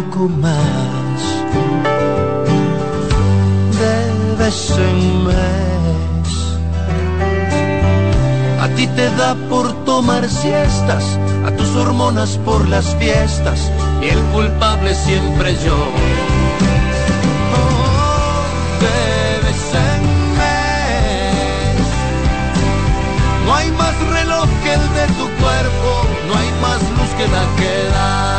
[0.00, 1.20] poco más
[4.78, 6.30] en mes.
[8.60, 14.20] A ti te da por tomar siestas, a tus hormonas por las fiestas, y el
[14.34, 15.78] culpable siempre yo.
[17.58, 18.44] Oh,
[18.84, 19.00] de
[19.46, 20.02] vez en
[20.38, 21.86] mes.
[23.46, 25.90] No hay más reloj que el de tu cuerpo,
[26.28, 28.38] no hay más luz que la que das.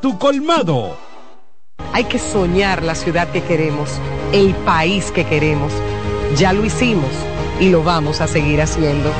[0.00, 0.96] tu colmado.
[1.92, 3.90] Hay que soñar la ciudad que queremos,
[4.32, 5.72] el país que queremos.
[6.36, 7.10] Ya lo hicimos
[7.58, 9.10] y lo vamos a seguir haciendo.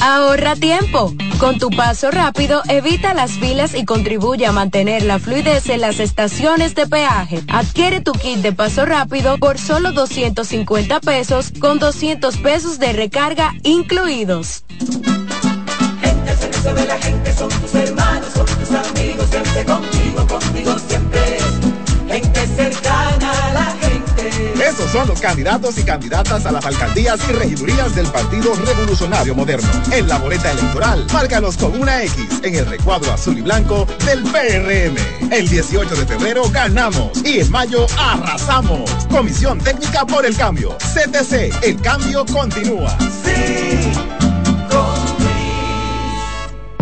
[0.00, 1.14] Ahorra tiempo.
[1.38, 6.00] Con tu paso rápido, evita las filas y contribuye a mantener la fluidez en las
[6.00, 7.42] estaciones de peaje.
[7.48, 13.52] Adquiere tu kit de paso rápido por solo 250 pesos con 200 pesos de recarga
[13.62, 14.64] incluidos.
[16.62, 21.38] De la gente son tus hermanos, son tus amigos, siempre contigo, contigo siempre.
[22.06, 24.52] Gente cercana a la gente.
[24.62, 29.66] Esos son los candidatos y candidatas a las alcaldías y regidurías del Partido Revolucionario Moderno.
[29.90, 34.22] En la boleta electoral, márcalos con una X en el recuadro azul y blanco del
[34.24, 35.32] PRM.
[35.32, 38.90] El 18 de febrero ganamos y en mayo arrasamos.
[39.10, 40.76] Comisión Técnica por el Cambio.
[40.76, 42.96] CTC, el cambio continúa.
[43.24, 43.89] Sí.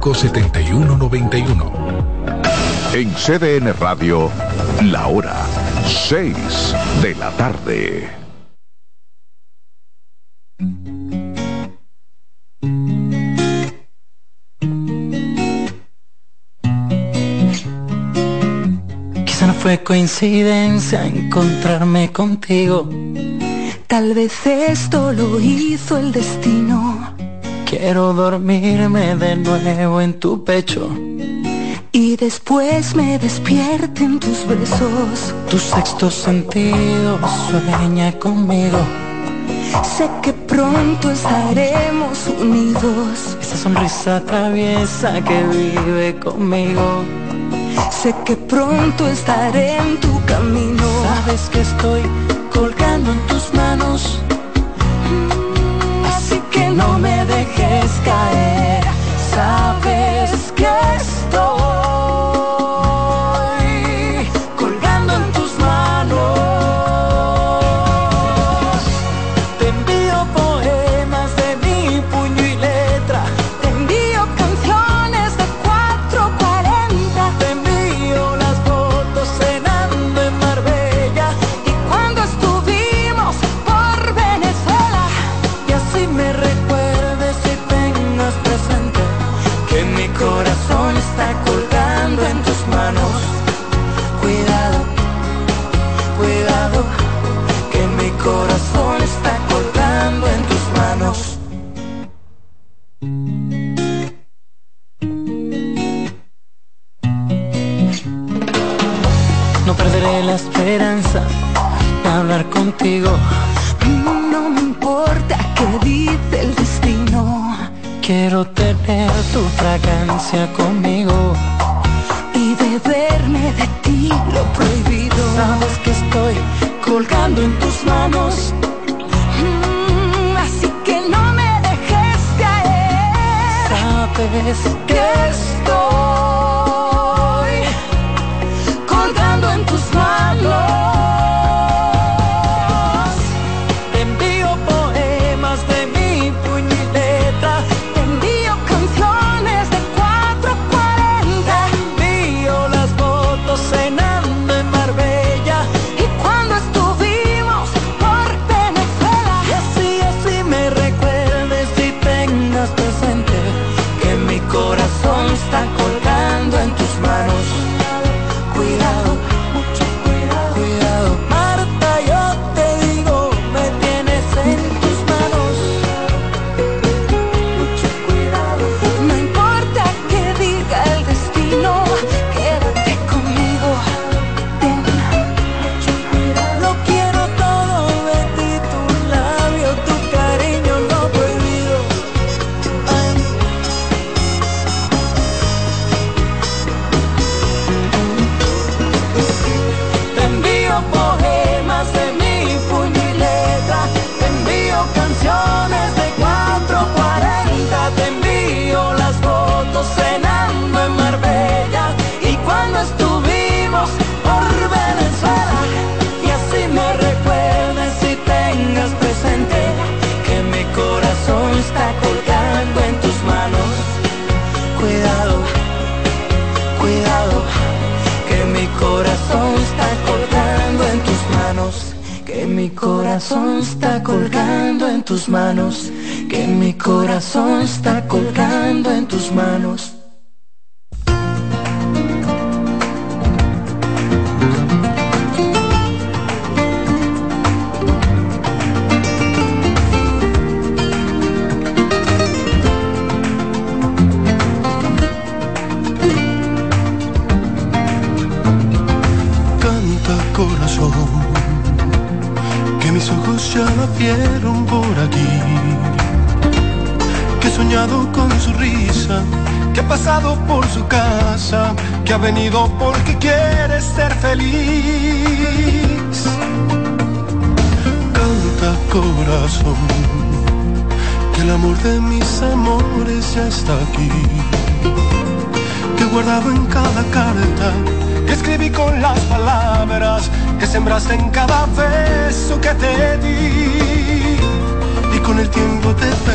[0.00, 1.72] 809-535-7191.
[2.94, 4.30] En CDN Radio,
[4.82, 5.46] la hora
[6.08, 8.08] 6 de la tarde.
[19.26, 22.88] Quizá no fue coincidencia encontrarme contigo.
[23.86, 27.29] Tal vez esto lo hizo el destino.
[27.70, 30.90] Quiero dormirme de nuevo en tu pecho.
[31.92, 35.32] Y después me despierte en tus besos.
[35.48, 38.78] Tu sexto sentido sueña conmigo.
[39.84, 43.36] Sé que pronto estaremos unidos.
[43.40, 47.04] Esa sonrisa traviesa que vive conmigo.
[47.92, 50.86] Sé que pronto estaré en tu camino.
[51.04, 52.02] Sabes que estoy
[52.52, 54.20] colgando en tus manos.
[56.74, 58.84] No me dejes caer.
[59.34, 61.59] Sabes que estoy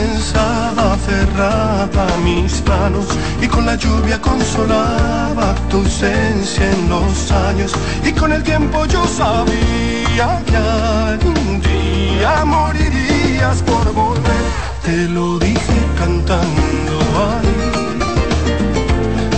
[0.06, 3.06] pensaba aferrada a mis manos
[3.42, 7.72] y con la lluvia consolaba tu ausencia en los años.
[8.04, 14.46] Y con el tiempo yo sabía que algún día morirías por volver.
[14.84, 17.56] Te lo dije cantando ahí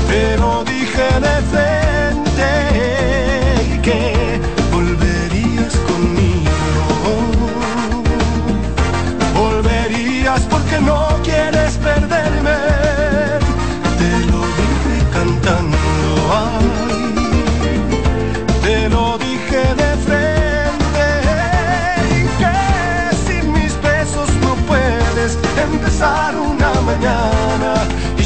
[0.09, 1.76] te lo dije de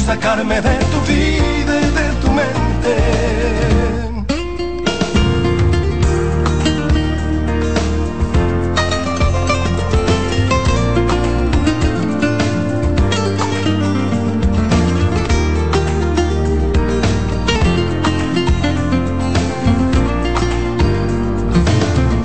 [0.06, 2.94] sacarme de tu vida y de tu mente.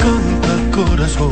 [0.04, 1.32] Canta corazón,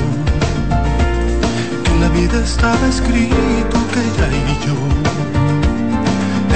[1.83, 5.14] que en la vida estaba escrito que ella y yo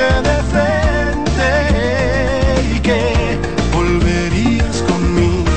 [0.00, 1.50] dije de frente
[2.74, 3.38] y que
[3.72, 5.50] volverías conmigo.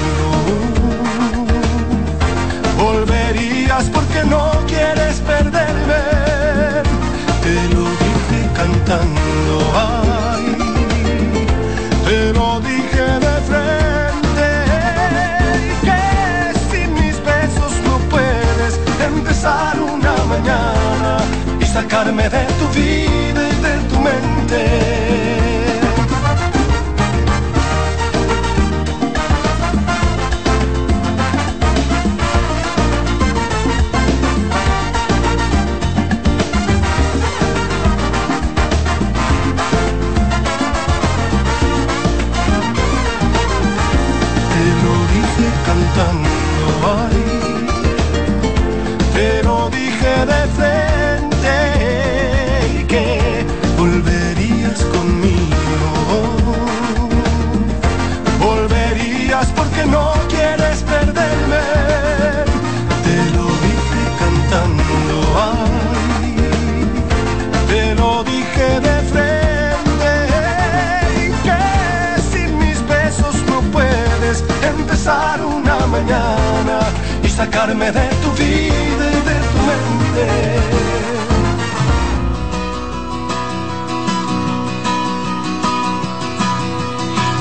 [2.78, 6.02] Volverías porque no quieres perderme.
[7.44, 10.46] Te lo dije cantando, ay,
[12.06, 14.50] te lo dije de frente
[15.70, 16.02] y que
[16.70, 18.74] sin mis besos no puedes
[19.06, 21.18] empezar una mañana
[21.60, 25.03] y sacarme de tu vida y de tu mente day.
[77.36, 80.26] Sacarme de tu vida y de tu mente.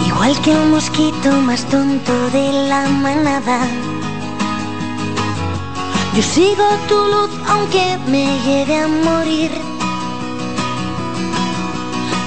[0.08, 3.58] Igual que un mosquito más tonto de la manada.
[6.14, 9.50] Yo sigo tu luz aunque me llegue a morir.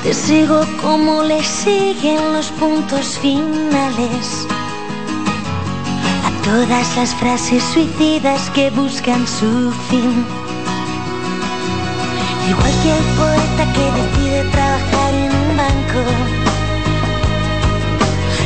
[0.03, 4.44] Te sigo como le siguen los puntos finales
[6.45, 10.23] todas las frases suicidas que buscan su fin.
[12.47, 16.01] Igual que el poeta que decide trabajar en un banco.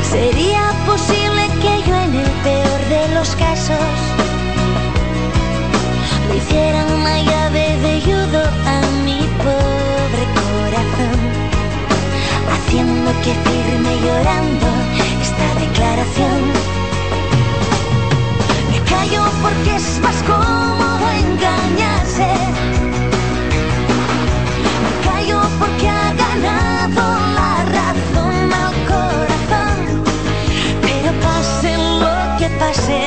[0.10, 3.91] Sería posible que yo en el peor de los casos
[6.29, 8.41] le hiciera una llave de judo
[8.74, 11.20] a mi pobre corazón,
[12.53, 14.68] haciendo que firme llorando
[15.22, 16.78] esta declaración
[19.09, 22.27] callo porque es más cómodo engañarse.
[24.83, 29.77] Me callo porque ha ganado la razón al corazón.
[30.81, 32.99] Pero pase lo que pase,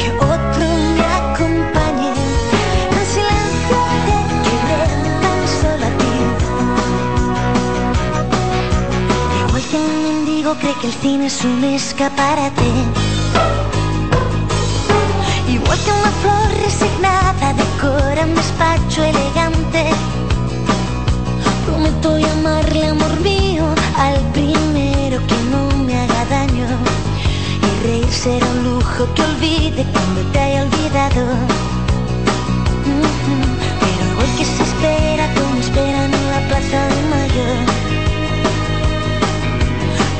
[0.00, 2.12] que otro me acompañe.
[2.96, 4.82] En silencio te quedé
[5.22, 6.14] tan solo a ti.
[9.48, 13.17] Igual que un mendigo cree que el cine es un escaparate.
[15.84, 19.84] Que una flor resignada decora un despacho elegante.
[21.66, 23.64] Prometo llamarle amor mío
[23.96, 26.66] al primero que no me haga daño.
[27.66, 31.22] Y reír será un lujo que olvide cuando te haya olvidado.
[33.80, 37.46] Pero igual que se espera como esperan en la plaza de mayo.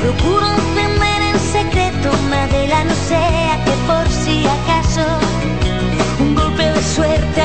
[0.01, 3.38] Procuro encender en secreto una vela, no sea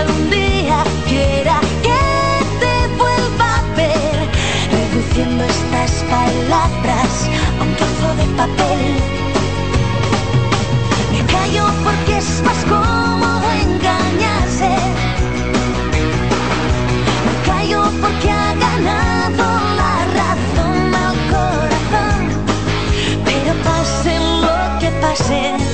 [0.05, 1.99] algún día quiera que
[2.61, 4.17] te vuelva a ver,
[4.71, 8.83] reduciendo estas palabras a un trozo de papel.
[11.13, 14.71] Me callo porque es más cómodo engañarse.
[17.27, 19.45] Me callo porque ha ganado
[19.81, 22.23] la razón al corazón.
[23.25, 25.74] Pero pase lo que pase.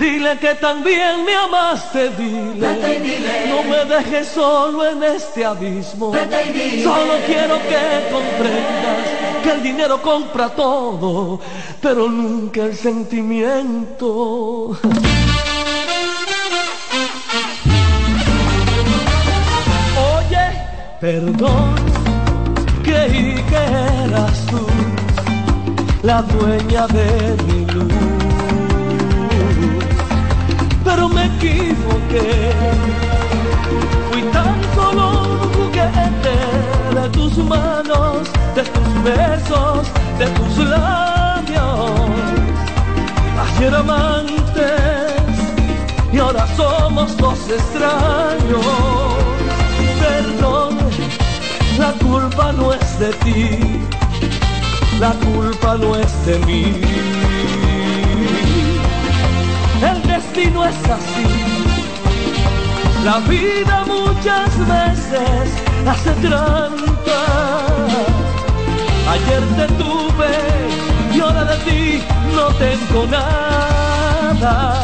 [0.00, 3.48] Dile que también me amaste, dile.
[3.50, 6.14] No me dejes solo en este abismo.
[6.82, 11.38] Solo quiero que comprendas que el dinero compra todo,
[11.82, 14.70] pero nunca el sentimiento.
[20.14, 20.46] Oye,
[20.98, 21.74] perdón,
[22.82, 23.62] creí que
[24.06, 24.66] eras tú
[26.02, 28.19] la dueña de mi luz
[30.90, 32.52] pero me equivoqué.
[34.10, 36.36] Fui tan solo un juguete
[36.96, 39.86] de tus manos, de tus besos,
[40.18, 42.10] de tus labios.
[43.44, 45.34] Ayer amantes
[46.12, 48.66] y ahora somos dos extraños.
[50.02, 50.78] Perdón,
[51.78, 53.58] la culpa no es de ti,
[54.98, 57.39] la culpa no es de mí.
[60.40, 61.26] El destino es así.
[63.04, 65.50] La vida muchas veces
[65.86, 67.60] hace trampa.
[69.10, 72.02] Ayer te tuve y ahora de ti
[72.34, 74.74] no tengo nada.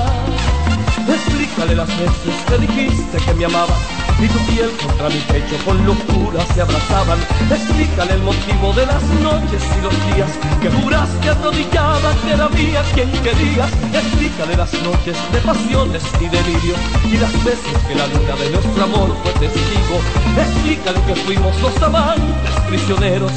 [1.08, 5.84] Explícale las veces que dijiste que me amabas y tu piel contra mi pecho con
[5.84, 7.18] locura se abrazaban.
[7.50, 10.30] Explícale el motivo de las noches y los días
[10.60, 13.70] que juraste arrodillada que era mía quien querías.
[13.92, 18.84] Explícale las noches de pasiones y delirios y las veces que la luna de nuestro
[18.84, 19.96] amor fue testigo.
[20.36, 23.32] Explícale que fuimos los amantes prisioneros,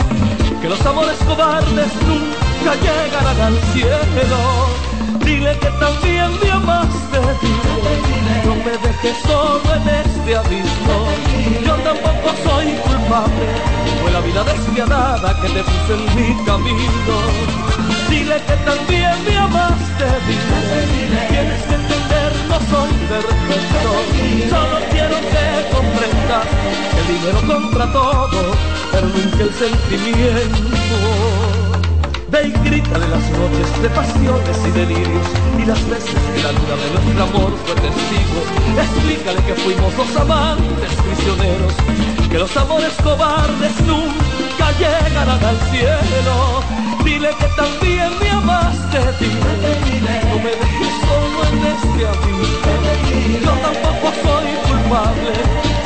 [0.62, 4.89] que los amores cobardes nunca llegarán al cielo.
[5.30, 7.20] Dile que también me amaste,
[8.46, 10.98] no me dejes solo en este abismo.
[11.64, 13.46] Yo tampoco soy culpable,
[14.02, 17.16] fue la vida despiadada que te puse en mi camino.
[18.10, 23.90] Dile que también me amaste, dile, tienes que entender, no soy perfecto.
[24.50, 26.48] Solo quiero que comprendas
[26.98, 28.56] el dinero compra todo,
[28.92, 31.39] pero nunca el sentimiento.
[32.32, 36.76] Ve y grítale las noches de pasiones y delirios y las veces que la luna
[36.78, 38.40] de nuestro amor fue testigo.
[38.78, 41.74] Explícale que fuimos dos amantes prisioneros,
[42.30, 46.62] que los amores cobardes nunca llegarán al cielo.
[47.04, 52.70] Dile que también me amaste, dile, no me dejes solo en este abismo.
[53.44, 55.34] Yo tampoco soy culpable,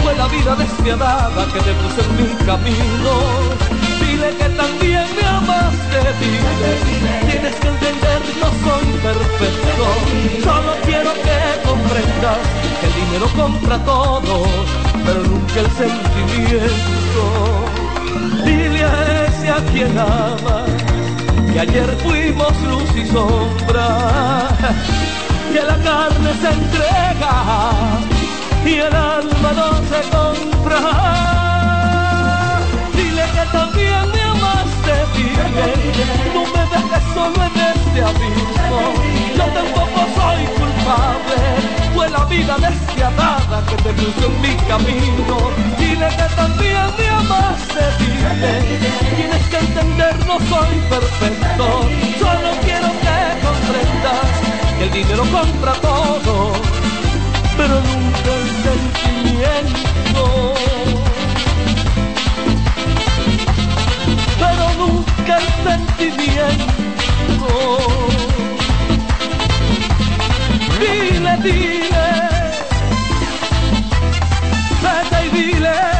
[0.04, 3.83] fue la vida despiadada que te puse en mi camino
[4.32, 9.84] que también me amaste, tienes que entender, no soy perfecto,
[10.44, 12.38] solo quiero que comprendas
[12.80, 14.46] que el dinero compra todo,
[15.06, 17.24] pero nunca el sentimiento.
[18.46, 20.70] Dile a ese a quien amas,
[21.52, 24.48] que ayer fuimos luz y sombra,
[25.52, 27.36] que la carne se entrega
[28.66, 31.43] y el alma no se compra
[35.54, 38.80] No me dejes solo en este abismo.
[39.38, 41.38] Yo tampoco soy culpable.
[41.94, 45.52] Fue la vida despiadada que te puso en mi camino.
[45.78, 48.82] Dile que también me amaste bien.
[49.16, 51.66] Tienes que entender, no soy perfecto.
[52.20, 54.30] Solo quiero que comprendas
[54.80, 56.54] que el dinero compra todo,
[57.58, 60.54] pero nunca el sentimiento.
[65.24, 66.68] Nunca el sentimiento.
[70.80, 72.08] Dile, dile,
[74.82, 75.93] vete y dile.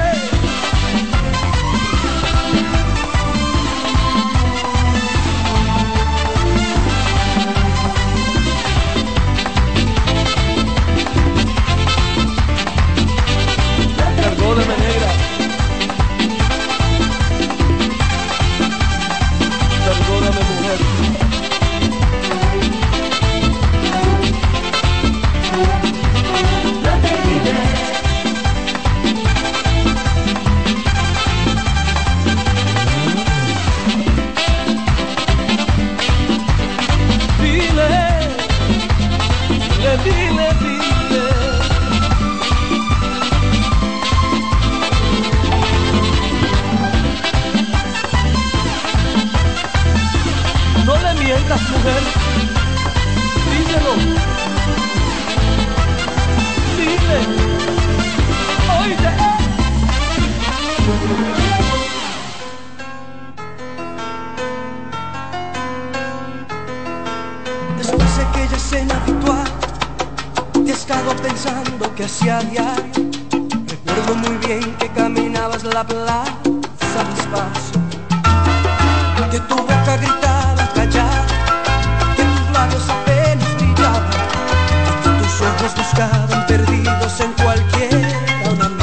[70.84, 73.10] Estado pensando que hacía diario.
[73.68, 77.80] Recuerdo muy bien que caminabas la plaza despacio.
[79.32, 81.26] Que tu boca gritaba callada,
[82.18, 84.10] que tus labios apenas brillaban,
[84.86, 88.20] que tus ojos buscaban perdidos en cualquiera
[88.52, 88.83] un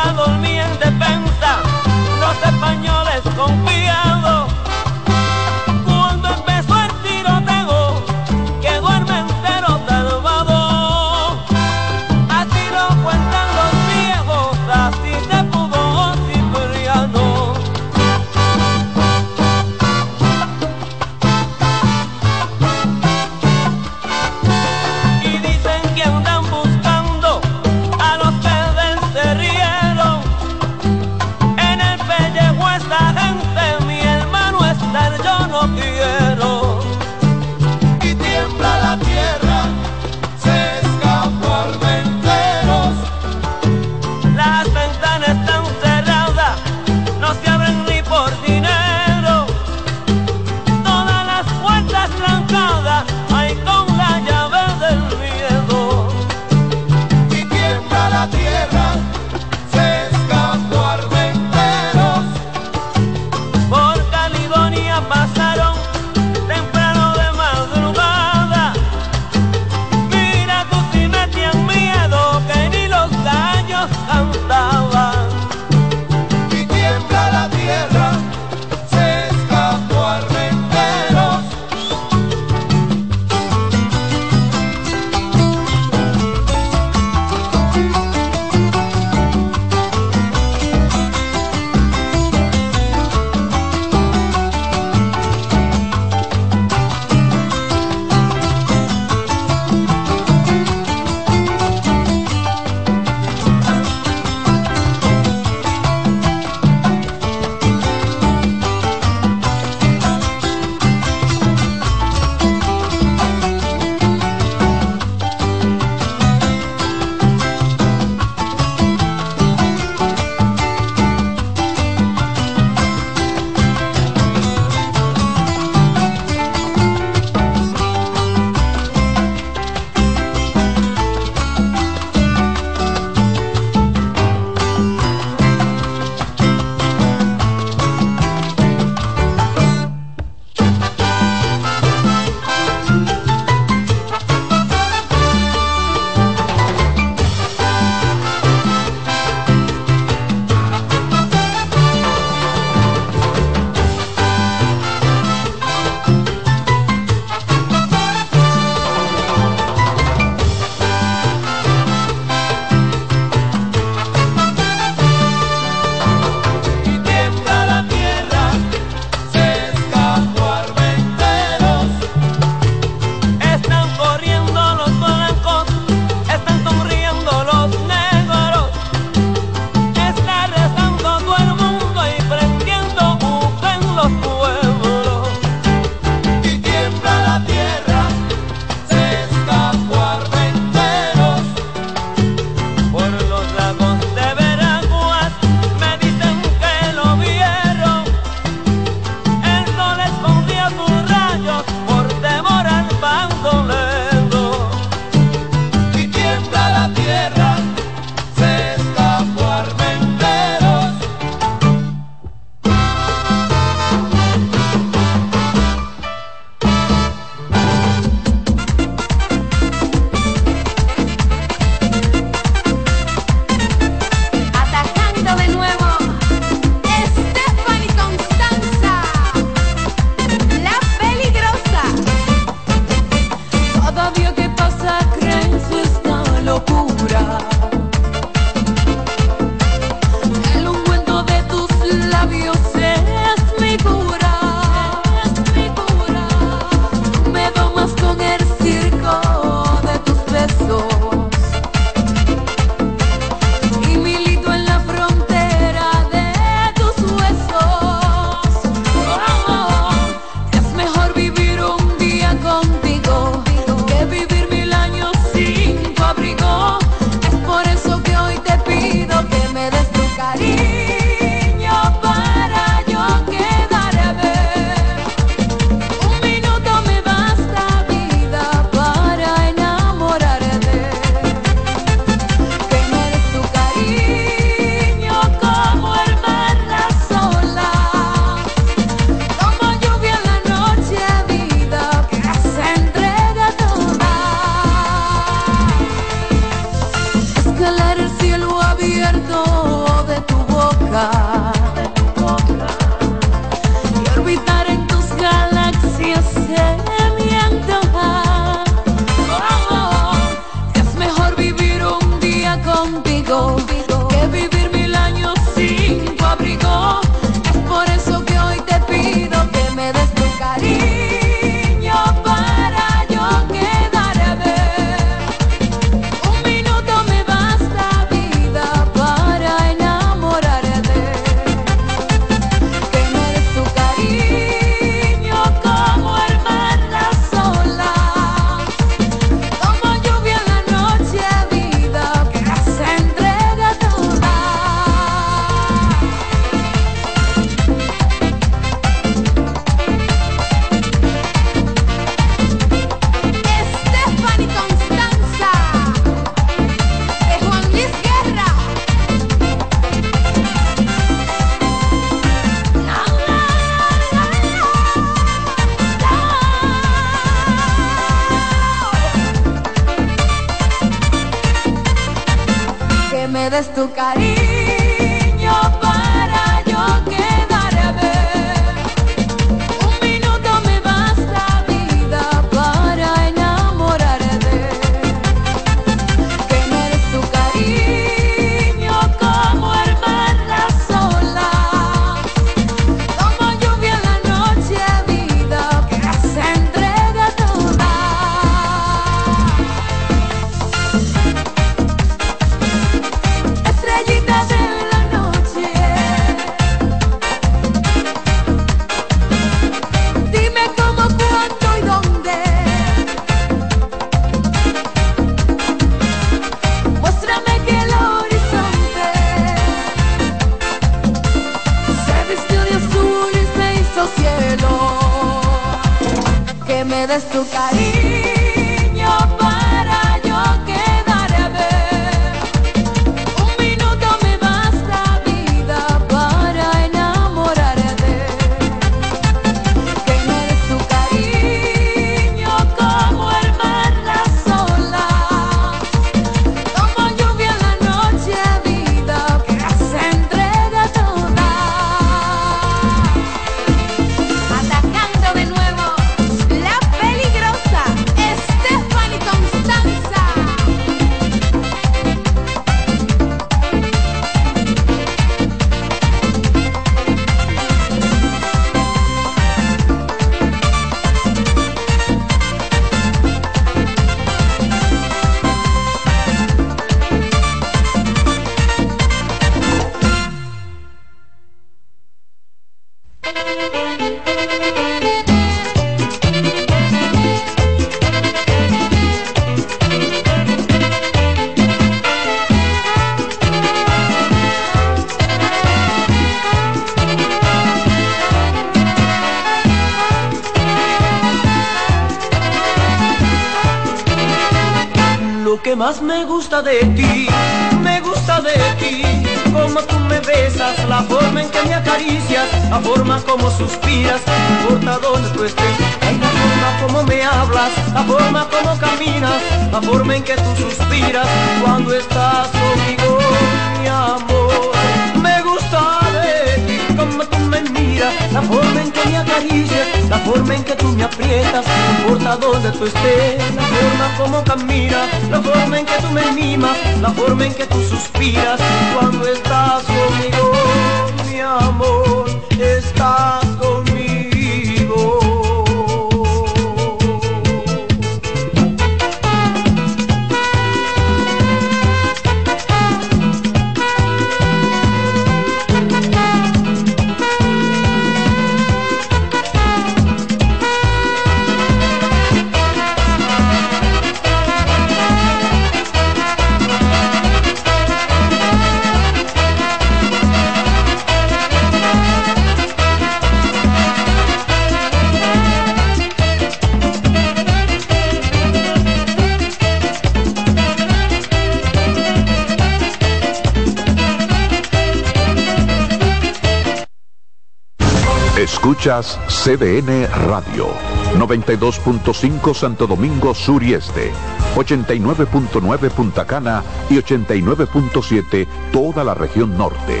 [589.46, 590.74] CDN Radio,
[591.14, 594.10] 92.5 Santo Domingo Sur y Este,
[594.56, 600.00] 89.9 Punta Cana y 89.7 toda la región norte.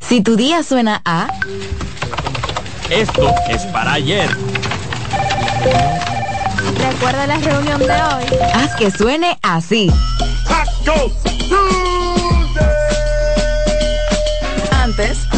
[0.00, 1.28] Si tu día suena a...
[2.88, 4.30] Esto es para ayer.
[6.78, 8.24] Recuerda la reunión de hoy.
[8.54, 9.90] Haz que suene así.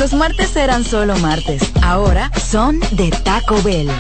[0.01, 1.63] Los martes eran solo martes.
[1.83, 3.91] Ahora son de Taco Bell.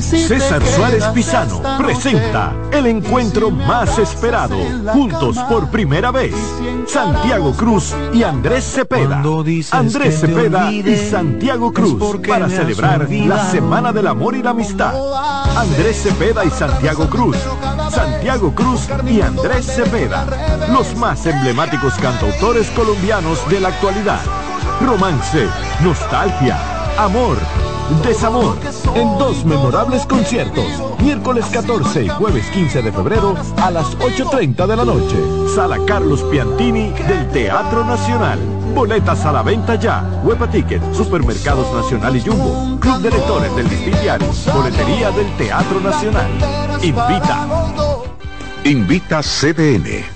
[0.00, 4.56] César Suárez Pisano presenta el encuentro más esperado,
[4.92, 6.34] juntos por primera vez,
[6.86, 9.22] Santiago Cruz y Andrés Cepeda.
[9.72, 14.94] Andrés Cepeda y Santiago Cruz para celebrar la Semana del Amor y la Amistad.
[15.56, 17.36] Andrés Cepeda y Santiago Cruz.
[17.90, 20.26] Santiago Cruz y Andrés Cepeda,
[20.72, 24.20] los más emblemáticos cantautores colombianos de la actualidad.
[24.80, 25.46] Romance,
[25.82, 26.58] nostalgia,
[26.98, 27.36] amor,
[28.04, 28.56] desamor,
[28.94, 30.66] en dos memorables conciertos,
[31.00, 35.16] miércoles 14 y jueves 15 de febrero a las 8.30 de la noche.
[35.54, 38.38] Sala Carlos Piantini del Teatro Nacional.
[38.74, 40.04] Boletas a la venta ya.
[40.22, 42.78] Huepa Ticket, Supermercados Nacional y Jumbo.
[42.80, 43.68] Club de Lectores del
[44.02, 44.28] Diario.
[44.52, 46.30] Boletería del Teatro Nacional.
[46.82, 47.46] Invita.
[48.64, 50.15] Invita CDN.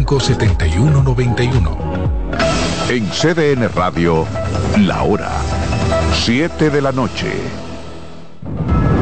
[0.07, 1.77] 7191.
[2.89, 4.25] En CDN Radio,
[4.79, 5.29] la hora
[6.13, 7.31] 7 de la noche.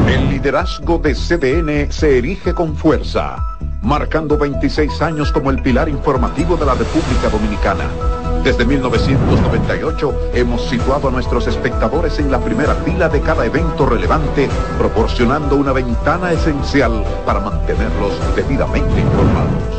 [0.07, 3.37] El liderazgo de CDN se erige con fuerza,
[3.81, 7.85] marcando 26 años como el pilar informativo de la República Dominicana.
[8.43, 14.49] Desde 1998 hemos situado a nuestros espectadores en la primera fila de cada evento relevante,
[14.77, 19.78] proporcionando una ventana esencial para mantenerlos debidamente informados.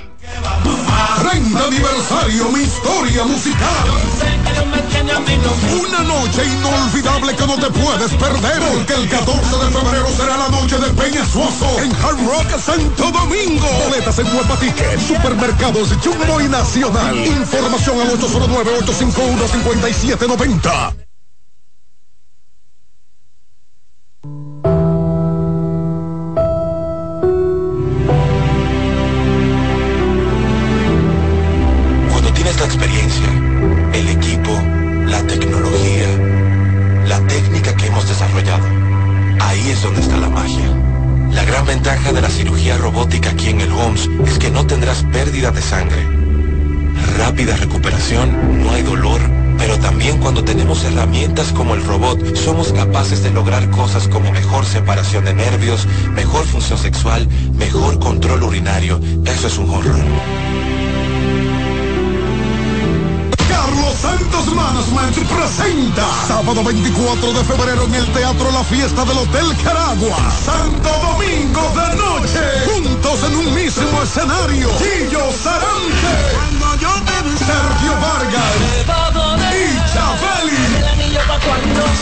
[1.21, 3.67] 30 aniversario, mi historia musical.
[5.79, 10.49] Una noche inolvidable que no te puedes perder, porque el 14 de febrero será la
[10.49, 13.67] noche de Peña Suazo en Hard Rock Santo Domingo.
[13.85, 14.57] Boletas en Huepa
[15.07, 17.15] Supermercados Jumbo y Nacional.
[17.15, 21.10] Información al 809 851 5790
[52.35, 58.43] somos capaces de lograr cosas como mejor separación de nervios, mejor función sexual, mejor control
[58.43, 58.99] urinario.
[59.25, 60.03] Eso es un horror.
[63.47, 69.45] Carlos Santos Management presenta sábado 24 de febrero en el Teatro La Fiesta del Hotel
[69.63, 70.17] Caragua.
[70.45, 72.39] Santo Domingo de noche.
[72.73, 74.69] Juntos en un mismo escenario.
[74.79, 76.51] Gillo Sarante.
[77.37, 78.55] Sergio Vargas.
[79.51, 80.90] Y Chabeli.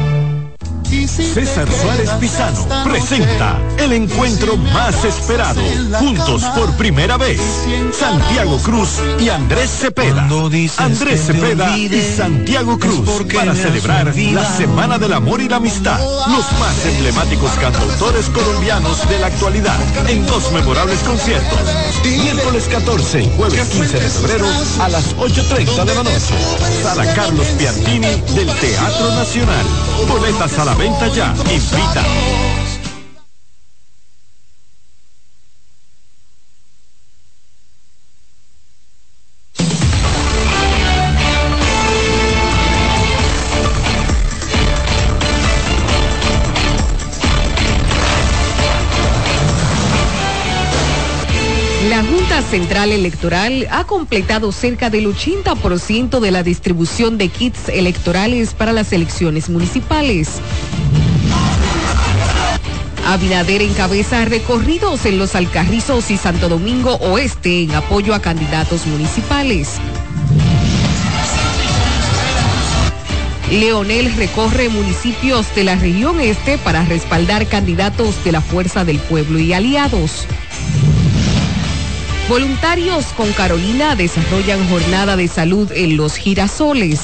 [0.87, 5.61] César Suárez Pisano presenta el encuentro más esperado,
[5.99, 7.41] juntos por primera vez,
[7.91, 10.29] Santiago Cruz y Andrés Cepeda.
[10.77, 15.99] Andrés Cepeda y Santiago Cruz para celebrar la Semana del Amor y la Amistad.
[15.99, 19.77] Los más emblemáticos cantautores colombianos de la actualidad
[20.07, 21.59] en dos memorables conciertos.
[22.05, 24.45] Miércoles 14 y jueves 15 de febrero
[24.79, 26.33] a las 8.30 de la noche.
[26.81, 29.65] Sala Carlos Piantini del Teatro Nacional.
[30.07, 31.33] Boletas a la venta ya.
[31.49, 32.56] Invita.
[52.57, 58.91] Central Electoral ha completado cerca del 80% de la distribución de kits electorales para las
[58.93, 60.41] elecciones municipales.
[63.05, 69.73] Abinader encabeza recorridos en los Alcarrizos y Santo Domingo Oeste en apoyo a candidatos municipales.
[73.51, 79.37] Leonel recorre municipios de la región este para respaldar candidatos de la Fuerza del Pueblo
[79.37, 80.25] y aliados.
[82.29, 86.99] Voluntarios con Carolina desarrollan jornada de salud en los girasoles.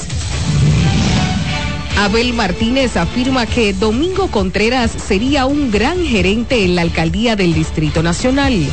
[1.97, 8.03] Abel Martínez afirma que Domingo Contreras sería un gran gerente en la alcaldía del Distrito
[8.03, 8.65] Nacional.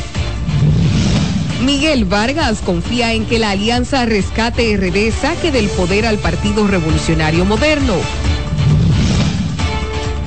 [1.63, 7.45] Miguel Vargas confía en que la Alianza Rescate RD saque del poder al Partido Revolucionario
[7.45, 7.93] Moderno.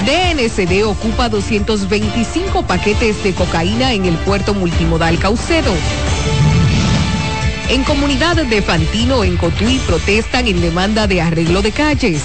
[0.05, 5.73] DNCD ocupa 225 paquetes de cocaína en el puerto multimodal Caucedo.
[7.71, 12.23] En comunidad de Fantino, en Cotuí, protestan en demanda de arreglo de calles.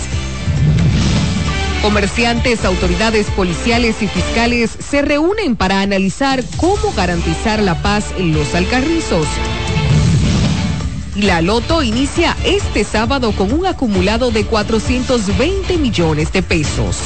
[1.82, 8.54] Comerciantes, autoridades policiales y fiscales se reúnen para analizar cómo garantizar la paz en los
[8.54, 9.28] Alcarrizos.
[11.16, 16.98] La Loto inicia este sábado con un acumulado de 420 millones de pesos.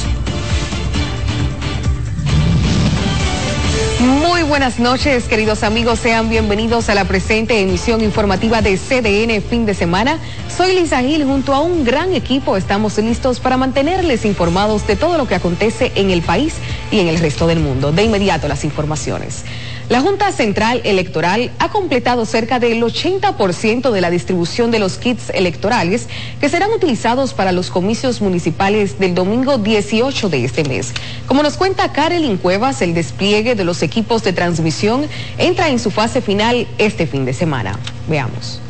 [4.04, 5.98] Muy buenas noches, queridos amigos.
[5.98, 10.18] Sean bienvenidos a la presente emisión informativa de CDN fin de semana.
[10.54, 15.16] Soy Lisa Gil, junto a un gran equipo estamos listos para mantenerles informados de todo
[15.16, 16.56] lo que acontece en el país
[16.90, 17.92] y en el resto del mundo.
[17.92, 19.44] De inmediato las informaciones.
[19.90, 25.28] La Junta Central Electoral ha completado cerca del 80% de la distribución de los kits
[25.28, 26.08] electorales
[26.40, 30.94] que serán utilizados para los comicios municipales del domingo 18 de este mes.
[31.26, 35.06] Como nos cuenta Karelin Cuevas, el despliegue de los equipos de transmisión
[35.36, 37.78] entra en su fase final este fin de semana.
[38.08, 38.63] Veamos.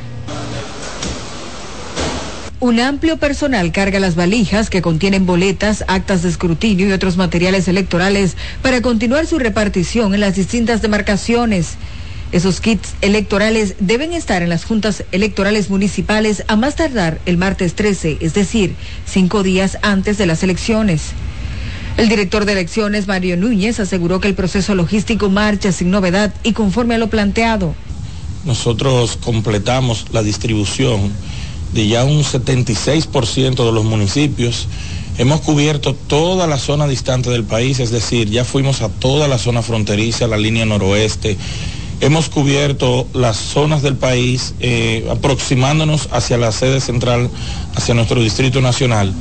[2.64, 7.68] Un amplio personal carga las valijas que contienen boletas, actas de escrutinio y otros materiales
[7.68, 11.74] electorales para continuar su repartición en las distintas demarcaciones.
[12.32, 17.74] Esos kits electorales deben estar en las juntas electorales municipales a más tardar el martes
[17.74, 21.08] 13, es decir, cinco días antes de las elecciones.
[21.98, 26.54] El director de elecciones, Mario Núñez, aseguró que el proceso logístico marcha sin novedad y
[26.54, 27.74] conforme a lo planteado.
[28.46, 31.12] Nosotros completamos la distribución
[31.74, 34.68] de ya un 76% de los municipios.
[35.18, 39.38] Hemos cubierto toda la zona distante del país, es decir, ya fuimos a toda la
[39.38, 41.36] zona fronteriza, la línea noroeste.
[42.00, 47.30] Hemos cubierto las zonas del país eh, aproximándonos hacia la sede central,
[47.74, 49.12] hacia nuestro Distrito Nacional.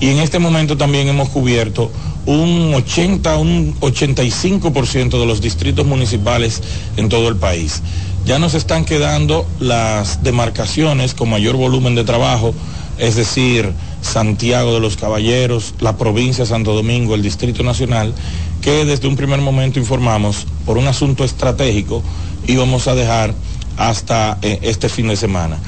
[0.00, 1.90] Y en este momento también hemos cubierto
[2.26, 6.62] un 80, un 85% de los distritos municipales
[6.96, 7.82] en todo el país.
[8.24, 12.54] Ya nos están quedando las demarcaciones con mayor volumen de trabajo,
[12.96, 13.70] es decir,
[14.00, 18.14] Santiago de los Caballeros, la provincia de Santo Domingo, el Distrito Nacional,
[18.62, 22.02] que desde un primer momento informamos por un asunto estratégico
[22.46, 23.34] íbamos a dejar
[23.76, 25.58] hasta eh, este fin de semana.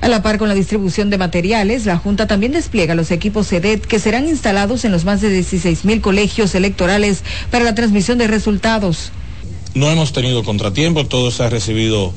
[0.00, 3.84] A la par con la distribución de materiales, la Junta también despliega los equipos CEDET
[3.84, 8.28] que serán instalados en los más de 16 mil colegios electorales para la transmisión de
[8.28, 9.10] resultados.
[9.76, 12.10] No hemos tenido contratiempo, todo se ha recibido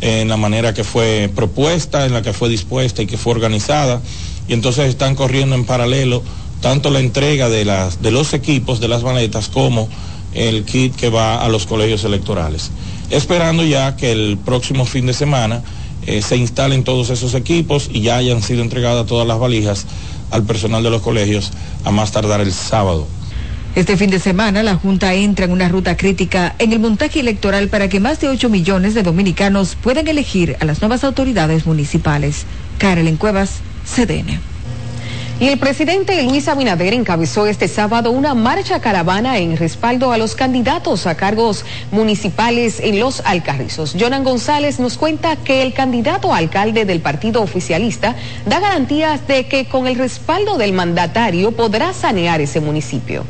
[0.00, 4.02] en la manera que fue propuesta, en la que fue dispuesta y que fue organizada.
[4.48, 6.24] Y entonces están corriendo en paralelo
[6.60, 9.88] tanto la entrega de los equipos, de las maletas, como
[10.34, 12.72] el kit que va a los colegios electorales.
[13.10, 15.62] Esperando ya que el próximo fin de semana
[16.06, 19.86] eh, se instalen todos esos equipos y ya hayan sido entregadas todas las valijas
[20.32, 21.52] al personal de los colegios
[21.84, 23.06] a más tardar el sábado.
[23.76, 27.68] Este fin de semana, la Junta entra en una ruta crítica en el montaje electoral
[27.68, 32.46] para que más de 8 millones de dominicanos puedan elegir a las nuevas autoridades municipales.
[32.78, 34.40] Carolyn Cuevas, CDN.
[35.40, 40.36] Y el presidente Luis Abinader encabezó este sábado una marcha caravana en respaldo a los
[40.36, 43.94] candidatos a cargos municipales en los Alcarrizos.
[44.00, 48.16] Jonan González nos cuenta que el candidato a alcalde del partido oficialista
[48.46, 53.26] da garantías de que con el respaldo del mandatario podrá sanear ese municipio.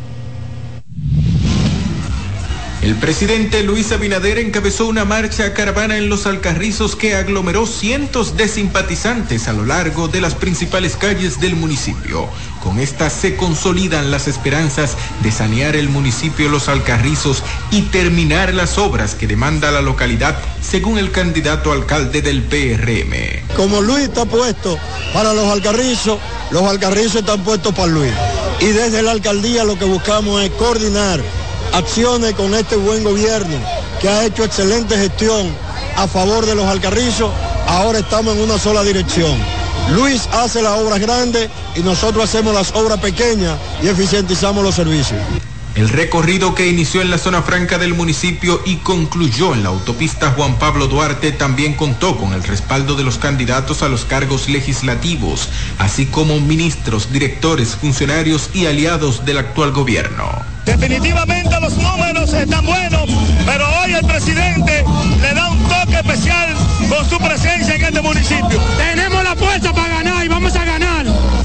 [2.86, 8.46] El presidente Luis Abinader encabezó una marcha caravana en los Alcarrizos que aglomeró cientos de
[8.46, 12.28] simpatizantes a lo largo de las principales calles del municipio.
[12.62, 17.42] Con esta se consolidan las esperanzas de sanear el municipio Los Alcarrizos
[17.72, 23.56] y terminar las obras que demanda la localidad, según el candidato alcalde del PRM.
[23.56, 24.78] Como Luis está puesto
[25.12, 26.20] para los Alcarrizos,
[26.52, 28.12] los Alcarrizos están puestos para Luis.
[28.60, 31.20] Y desde la alcaldía lo que buscamos es coordinar
[31.76, 33.58] acciones con este buen gobierno
[34.00, 35.54] que ha hecho excelente gestión
[35.96, 37.30] a favor de los alcarrizos,
[37.66, 39.36] ahora estamos en una sola dirección.
[39.94, 45.20] Luis hace las obras grandes y nosotros hacemos las obras pequeñas y eficientizamos los servicios.
[45.76, 50.30] El recorrido que inició en la zona franca del municipio y concluyó en la autopista
[50.30, 55.50] Juan Pablo Duarte también contó con el respaldo de los candidatos a los cargos legislativos,
[55.76, 60.24] así como ministros, directores, funcionarios y aliados del actual gobierno.
[60.64, 63.10] Definitivamente los números están buenos,
[63.44, 64.82] pero hoy el presidente
[65.20, 66.56] le da un toque especial
[66.88, 68.58] con su presencia en este municipio.
[68.78, 70.75] Tenemos la fuerza para ganar y vamos a ganar.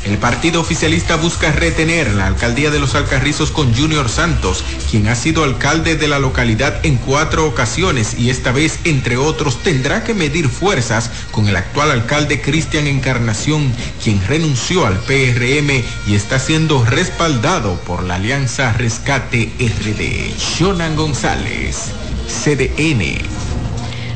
[0.04, 5.16] El partido oficialista busca retener la alcaldía de los Alcarrizos con Junior Santos, quien ha
[5.16, 10.16] sido alcalde de la localidad en cuatro ocasiones y esta vez, entre otros, tendrá que
[10.16, 13.72] medir fuerzas con el actual alcalde Cristian Encarnación,
[14.04, 20.36] quien renunció al PRM y está siendo respaldado por la Alianza Rescate RD.
[20.40, 21.92] Shonan González,
[22.28, 23.41] CDN.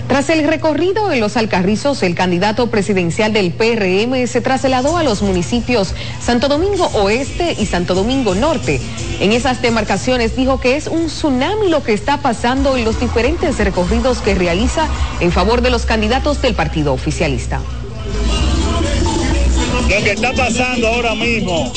[0.07, 5.23] Tras el recorrido en los Alcarrizos, el candidato presidencial del PRM se trasladó a los
[5.23, 8.79] municipios Santo Domingo Oeste y Santo Domingo Norte.
[9.19, 13.57] En esas demarcaciones dijo que es un tsunami lo que está pasando en los diferentes
[13.57, 14.87] recorridos que realiza
[15.19, 17.61] en favor de los candidatos del partido oficialista.
[19.89, 21.71] Lo que está pasando ahora mismo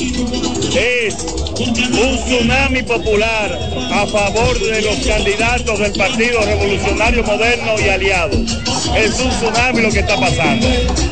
[0.77, 1.15] es
[1.61, 3.59] un tsunami popular
[3.93, 8.59] a favor de los candidatos del Partido Revolucionario Moderno y aliados.
[8.97, 10.67] Es un tsunami lo que está pasando.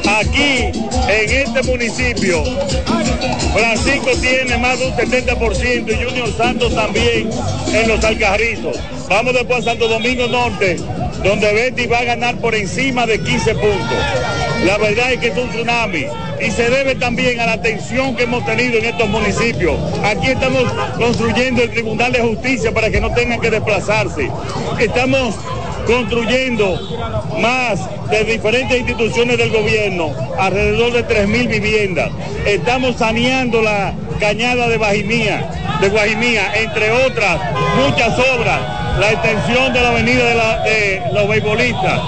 [0.09, 0.71] Aquí,
[1.09, 2.43] en este municipio,
[3.53, 7.29] Francisco tiene más de un 70% y Junior Santos también
[7.73, 8.77] en los Alcarrizos.
[9.09, 10.77] Vamos después a Santo Domingo Norte,
[11.23, 14.46] donde Betty va a ganar por encima de 15 puntos.
[14.65, 16.07] La verdad es que es un tsunami
[16.41, 19.77] y se debe también a la atención que hemos tenido en estos municipios.
[20.05, 20.65] Aquí estamos
[20.99, 24.31] construyendo el Tribunal de Justicia para que no tengan que desplazarse.
[24.79, 25.35] Estamos
[25.87, 26.79] construyendo
[27.41, 27.81] más
[28.11, 32.11] de diferentes instituciones del gobierno, alrededor de 3.000 viviendas.
[32.45, 37.39] Estamos saneando la cañada de Guajimía, entre otras
[37.77, 38.61] muchas obras,
[38.99, 42.01] la extensión de la avenida de, de los beisbolistas,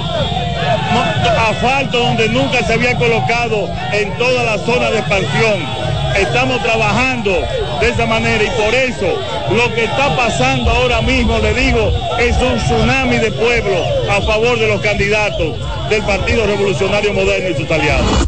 [1.48, 5.89] asfalto donde nunca se había colocado en toda la zona de expansión.
[6.16, 7.32] Estamos trabajando
[7.81, 9.06] de esa manera y por eso
[9.51, 13.77] lo que está pasando ahora mismo, le digo, es un tsunami de pueblo
[14.10, 15.56] a favor de los candidatos
[15.89, 18.27] del Partido Revolucionario Moderno y sus aliados.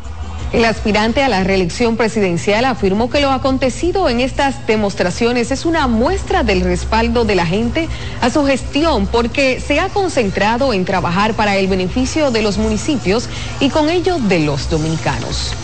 [0.52, 5.86] El aspirante a la reelección presidencial afirmó que lo acontecido en estas demostraciones es una
[5.86, 7.88] muestra del respaldo de la gente
[8.20, 13.28] a su gestión porque se ha concentrado en trabajar para el beneficio de los municipios
[13.60, 15.54] y con ello de los dominicanos.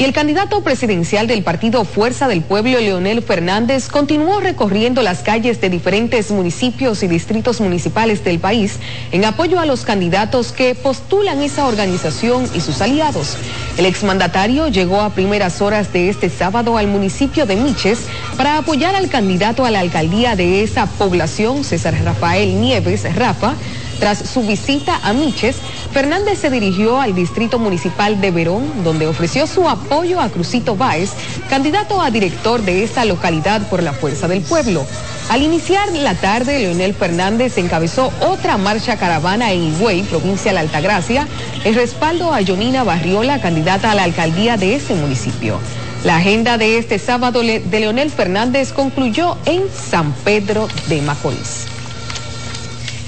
[0.00, 5.60] Y el candidato presidencial del partido Fuerza del Pueblo, Leonel Fernández, continuó recorriendo las calles
[5.60, 8.78] de diferentes municipios y distritos municipales del país
[9.12, 13.36] en apoyo a los candidatos que postulan esa organización y sus aliados.
[13.76, 17.98] El exmandatario llegó a primeras horas de este sábado al municipio de Miches
[18.38, 23.54] para apoyar al candidato a la alcaldía de esa población, César Rafael Nieves Rafa,
[24.00, 25.56] tras su visita a Miches,
[25.92, 31.10] Fernández se dirigió al distrito municipal de Verón, donde ofreció su apoyo a Crucito Báez,
[31.48, 34.86] candidato a director de esta localidad por la Fuerza del Pueblo.
[35.28, 40.60] Al iniciar la tarde, Leonel Fernández encabezó otra marcha caravana en Higüey, provincia de la
[40.60, 41.28] Altagracia,
[41.64, 45.60] en respaldo a Jonina Barriola, candidata a la alcaldía de ese municipio.
[46.04, 51.79] La agenda de este sábado de Leonel Fernández concluyó en San Pedro de Macorís.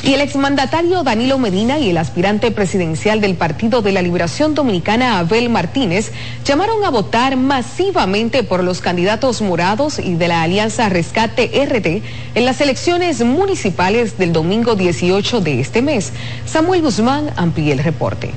[0.05, 5.21] Y el exmandatario Danilo Medina y el aspirante presidencial del Partido de la Liberación Dominicana,
[5.21, 6.11] Abel Martínez,
[6.45, 12.03] llamaron a votar masivamente por los candidatos morados y de la Alianza Rescate RD
[12.35, 16.13] en las elecciones municipales del domingo 18 de este mes.
[16.47, 18.33] Samuel Guzmán amplía el reporte.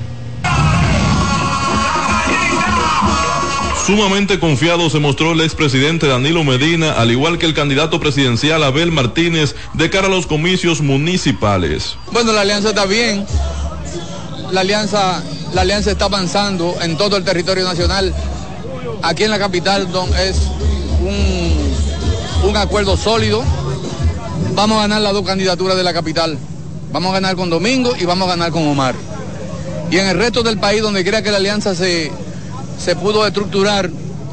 [3.86, 8.90] Sumamente confiado se mostró el expresidente Danilo Medina, al igual que el candidato presidencial Abel
[8.90, 11.96] Martínez, de cara a los comicios municipales.
[12.10, 13.24] Bueno, la alianza está bien.
[14.50, 15.22] La alianza,
[15.54, 18.12] la alianza está avanzando en todo el territorio nacional.
[19.02, 20.36] Aquí en la capital don, es
[21.02, 23.44] un, un acuerdo sólido.
[24.56, 26.36] Vamos a ganar las dos candidaturas de la capital.
[26.90, 28.96] Vamos a ganar con Domingo y vamos a ganar con Omar.
[29.92, 32.10] Y en el resto del país, donde quiera que la alianza se,
[32.78, 33.90] se pudo estructurar,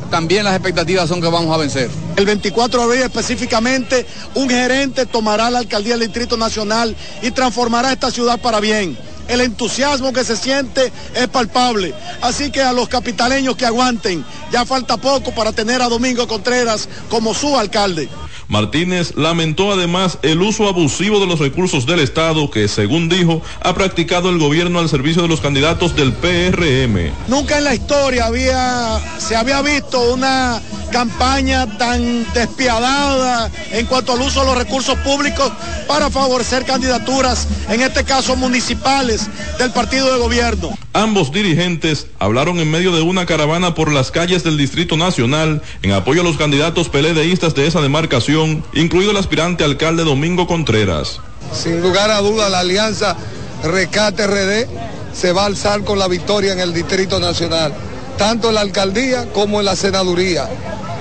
[0.10, 1.90] también las expectativas son que vamos a vencer.
[2.15, 4.06] El 24 de abril específicamente,
[4.36, 8.98] un gerente tomará la alcaldía del Distrito Nacional y transformará esta ciudad para bien.
[9.28, 11.94] El entusiasmo que se siente es palpable.
[12.22, 16.88] Así que a los capitaleños que aguanten, ya falta poco para tener a Domingo Contreras
[17.10, 18.10] como su alcalde.
[18.54, 23.74] Martínez lamentó además el uso abusivo de los recursos del Estado que, según dijo, ha
[23.74, 27.12] practicado el gobierno al servicio de los candidatos del PRM.
[27.28, 30.62] Nunca en la historia había, se había visto una
[30.94, 35.52] campaña tan despiadada en cuanto al uso de los recursos públicos
[35.88, 40.78] para favorecer candidaturas, en este caso municipales, del partido de gobierno.
[40.94, 45.94] Ambos dirigentes hablaron en medio de una caravana por las calles del Distrito Nacional en
[45.94, 51.20] apoyo a los candidatos peledeístas de esa demarcación, incluido el aspirante alcalde Domingo Contreras.
[51.52, 53.18] Sin lugar a duda, la alianza
[53.64, 54.68] Rescate RD
[55.14, 57.74] se va a alzar con la victoria en el Distrito Nacional,
[58.18, 60.48] tanto en la alcaldía como en la senaduría.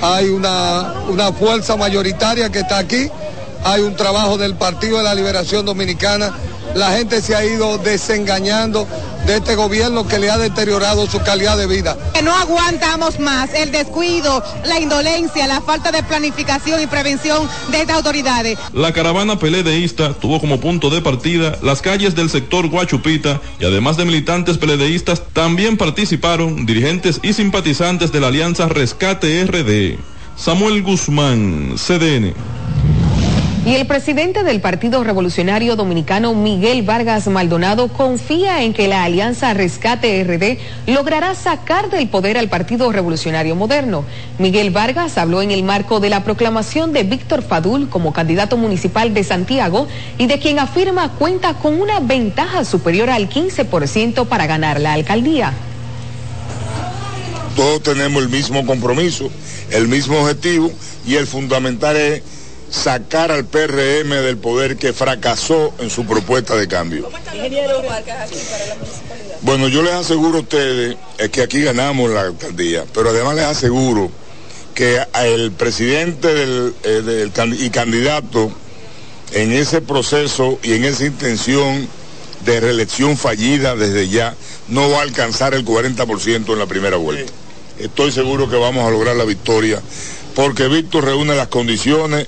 [0.00, 3.08] Hay una, una fuerza mayoritaria que está aquí,
[3.64, 6.34] hay un trabajo del Partido de la Liberación Dominicana,
[6.74, 8.86] la gente se ha ido desengañando
[9.26, 11.96] de este gobierno que le ha deteriorado su calidad de vida.
[12.12, 17.80] Que no aguantamos más el descuido, la indolencia, la falta de planificación y prevención de
[17.82, 18.58] estas autoridades.
[18.72, 23.96] La caravana peledeísta tuvo como punto de partida las calles del sector Guachupita y además
[23.96, 29.98] de militantes peledeístas también participaron dirigentes y simpatizantes de la Alianza Rescate RD.
[30.36, 32.34] Samuel Guzmán, CDN.
[33.64, 39.54] Y el presidente del Partido Revolucionario Dominicano, Miguel Vargas Maldonado, confía en que la Alianza
[39.54, 44.04] Rescate RD logrará sacar del poder al Partido Revolucionario Moderno.
[44.40, 49.14] Miguel Vargas habló en el marco de la proclamación de Víctor Fadul como candidato municipal
[49.14, 49.86] de Santiago
[50.18, 55.52] y de quien afirma cuenta con una ventaja superior al 15% para ganar la alcaldía.
[57.54, 59.30] Todos tenemos el mismo compromiso,
[59.70, 60.72] el mismo objetivo
[61.06, 62.22] y el fundamental es
[62.72, 67.08] sacar al PRM del poder que fracasó en su propuesta de cambio.
[69.42, 73.44] Bueno, yo les aseguro a ustedes es que aquí ganamos la alcaldía, pero además les
[73.44, 74.10] aseguro
[74.74, 78.50] que el presidente del, eh, del y candidato
[79.32, 81.86] en ese proceso y en esa intención
[82.46, 84.34] de reelección fallida desde ya
[84.68, 87.30] no va a alcanzar el 40% en la primera vuelta.
[87.78, 89.80] Estoy seguro que vamos a lograr la victoria
[90.34, 92.26] porque Víctor reúne las condiciones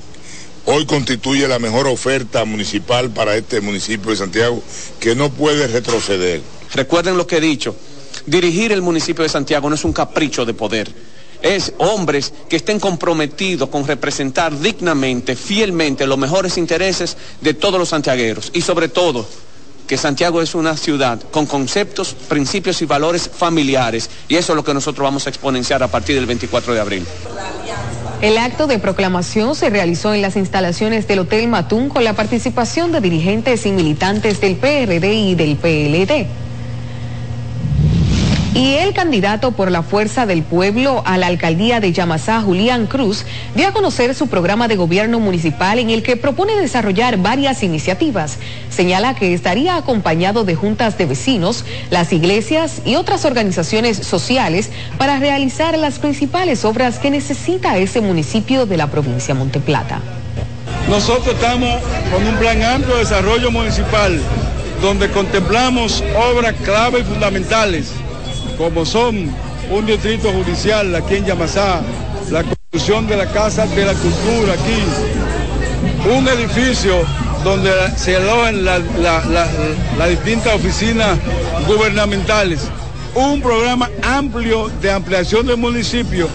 [0.66, 4.62] hoy constituye la mejor oferta municipal para este municipio de Santiago
[5.01, 6.41] que no puede retroceder.
[6.73, 7.77] Recuerden lo que he dicho,
[8.27, 10.91] dirigir el municipio de Santiago no es un capricho de poder.
[11.43, 17.91] Es hombres que estén comprometidos con representar dignamente, fielmente los mejores intereses de todos los
[17.91, 19.28] santiagueros y sobre todo
[19.86, 24.65] que Santiago es una ciudad con conceptos, principios y valores familiares y eso es lo
[24.65, 27.07] que nosotros vamos a exponenciar a partir del 24 de abril.
[28.25, 32.91] El acto de proclamación se realizó en las instalaciones del Hotel Matún con la participación
[32.91, 36.27] de dirigentes y militantes del PRD y del PLD.
[38.55, 43.25] Y el candidato por la Fuerza del Pueblo a la alcaldía de Yamasá, Julián Cruz,
[43.57, 48.39] dio a conocer su programa de gobierno municipal en el que propone desarrollar varias iniciativas.
[48.71, 55.19] Señala que estaría acompañado de juntas de vecinos, las iglesias y otras organizaciones sociales para
[55.19, 59.99] realizar las principales obras que necesita ese municipio de la provincia Monteplata.
[60.89, 61.83] Nosotros estamos
[62.13, 64.21] con un plan amplio de desarrollo municipal
[64.81, 67.91] donde contemplamos obras clave y fundamentales
[68.57, 69.31] como son
[69.71, 71.81] un distrito judicial aquí en Yamasá,
[72.31, 77.03] la construcción de la Casa de la Cultura aquí, un edificio
[77.43, 79.23] donde se alojan las la,
[79.99, 81.19] la- distintas oficinas
[81.67, 82.61] gubernamentales,
[83.15, 86.29] un programa amplio de ampliación del municipio,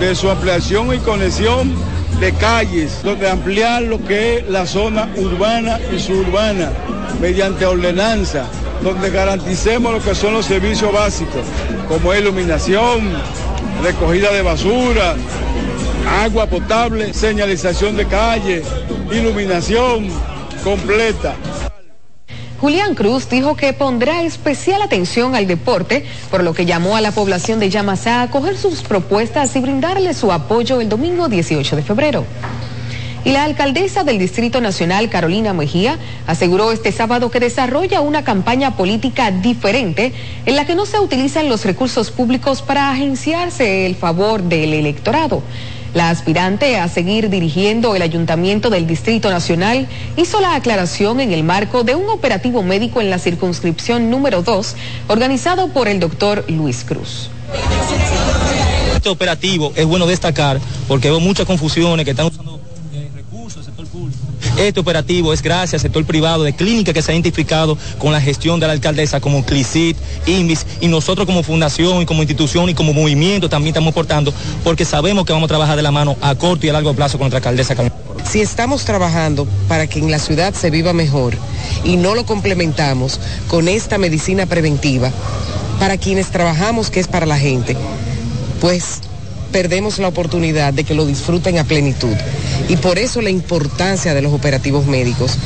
[0.00, 1.74] de su ampliación y conexión
[2.20, 6.70] de calles, donde ampliar lo que es la zona urbana y suburbana
[7.20, 8.44] mediante ordenanza,
[8.82, 11.42] donde garanticemos lo que son los servicios básicos,
[11.88, 13.10] como iluminación,
[13.82, 15.14] recogida de basura,
[16.22, 18.62] agua potable, señalización de calle,
[19.12, 20.08] iluminación
[20.64, 21.34] completa.
[22.60, 27.12] Julián Cruz dijo que pondrá especial atención al deporte, por lo que llamó a la
[27.12, 31.82] población de Yamasá a acoger sus propuestas y brindarle su apoyo el domingo 18 de
[31.82, 32.24] febrero.
[33.26, 38.76] Y la alcaldesa del Distrito Nacional, Carolina Mejía, aseguró este sábado que desarrolla una campaña
[38.76, 40.12] política diferente
[40.46, 45.42] en la que no se utilizan los recursos públicos para agenciarse el favor del electorado.
[45.94, 49.86] La aspirante a seguir dirigiendo el ayuntamiento del Distrito Nacional
[50.16, 54.76] hizo la aclaración en el marco de un operativo médico en la circunscripción número 2,
[55.08, 57.30] organizado por el doctor Luis Cruz.
[58.94, 62.55] Este operativo es bueno destacar porque veo muchas confusiones que están usando
[64.56, 68.20] Este operativo es gracias al sector privado de clínica que se ha identificado con la
[68.20, 69.96] gestión de la alcaldesa como CLICIT,
[70.26, 74.32] INVIS y nosotros como fundación y como institución y como movimiento también estamos portando
[74.64, 77.18] porque sabemos que vamos a trabajar de la mano a corto y a largo plazo
[77.18, 77.74] con nuestra alcaldesa.
[78.24, 81.34] Si estamos trabajando para que en la ciudad se viva mejor
[81.84, 85.12] y no lo complementamos con esta medicina preventiva,
[85.78, 87.76] para quienes trabajamos que es para la gente,
[88.60, 89.00] pues
[89.56, 92.14] perdemos la oportunidad de que lo disfruten a plenitud.
[92.68, 95.38] Y por eso la importancia de los operativos médicos.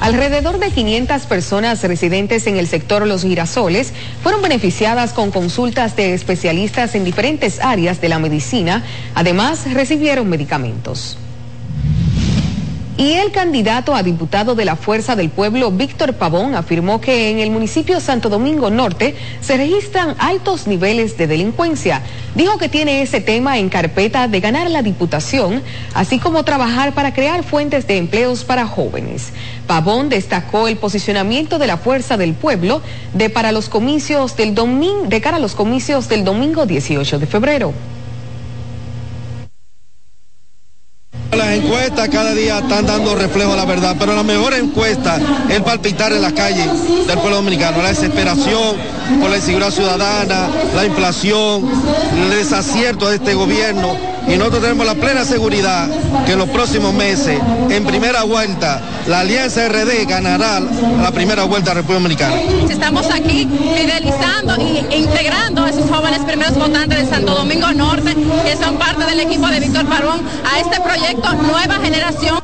[0.00, 6.14] Alrededor de 500 personas residentes en el sector Los Girasoles fueron beneficiadas con consultas de
[6.14, 8.82] especialistas en diferentes áreas de la medicina.
[9.14, 11.18] Además, recibieron medicamentos.
[12.96, 17.40] Y el candidato a diputado de la Fuerza del Pueblo, Víctor Pavón, afirmó que en
[17.40, 22.02] el municipio Santo Domingo Norte se registran altos niveles de delincuencia.
[22.36, 25.60] Dijo que tiene ese tema en carpeta de ganar la diputación,
[25.92, 29.32] así como trabajar para crear fuentes de empleos para jóvenes.
[29.66, 32.80] Pavón destacó el posicionamiento de la Fuerza del Pueblo
[33.12, 37.26] de para los comicios del domingo, de cara a los comicios del domingo 18 de
[37.26, 37.74] febrero.
[41.54, 45.60] Las encuestas cada día están dando reflejo a la verdad, pero la mejor encuesta es
[45.60, 46.66] palpitar en la calle
[47.06, 48.76] del pueblo dominicano, la desesperación
[49.20, 51.70] por la inseguridad ciudadana, la inflación,
[52.12, 55.88] el desacierto de este gobierno y nosotros tenemos la plena seguridad
[56.24, 57.38] que en los próximos meses,
[57.68, 62.36] en primera vuelta, la Alianza RD ganará la primera vuelta a República Dominicana.
[62.70, 64.56] Estamos aquí fidelizando
[64.90, 68.14] e integrando a esos jóvenes primeros votantes de Santo Domingo Norte,
[68.44, 70.20] que son parte del equipo de Víctor Parón,
[70.50, 72.38] a este proyecto Nueva Generación.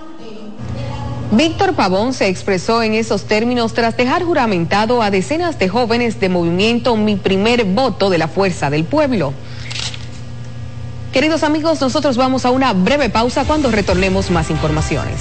[1.33, 6.29] Víctor Pavón se expresó en esos términos tras dejar juramentado a decenas de jóvenes de
[6.29, 9.33] movimiento Mi Primer Voto de la Fuerza del Pueblo.
[11.13, 15.21] Queridos amigos, nosotros vamos a una breve pausa cuando retornemos más informaciones.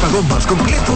[0.00, 0.94] Prepagón más completo.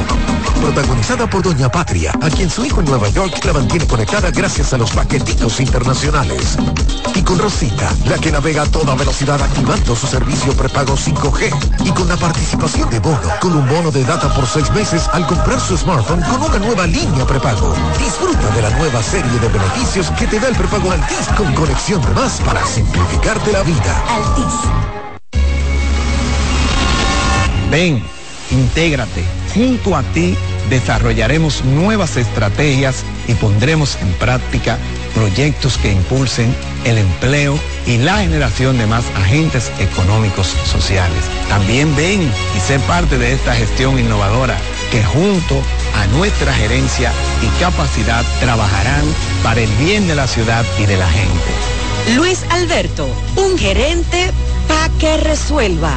[0.60, 4.72] Protagonizada por Doña Patria, a quien su hijo en Nueva York la mantiene conectada gracias
[4.72, 6.56] a los paquetitos internacionales.
[7.14, 11.85] Y con Rosita, la que navega a toda velocidad activando su servicio prepago 5G.
[11.85, 15.26] Y con la participación de Bono, con un bono de data por seis meses al
[15.26, 17.74] comprar su smartphone con una nueva línea prepago.
[17.98, 22.01] Disfruta de la nueva serie de beneficios que te da el prepago Altis con conexión
[22.01, 24.02] de más para simplificarte la vida.
[24.09, 24.55] Altis.
[27.70, 28.02] Ven,
[28.51, 29.25] intégrate.
[29.55, 30.37] Junto a ti
[30.71, 34.79] desarrollaremos nuevas estrategias y pondremos en práctica
[35.15, 36.55] proyectos que impulsen
[36.85, 41.25] el empleo y la generación de más agentes económicos sociales.
[41.49, 44.57] También ven y sé parte de esta gestión innovadora
[44.91, 45.62] que junto
[45.95, 47.12] a nuestra gerencia
[47.43, 49.05] y capacidad trabajarán
[49.43, 52.16] para el bien de la ciudad y de la gente.
[52.16, 54.31] Luis Alberto, un gerente
[54.69, 55.97] para que resuelva.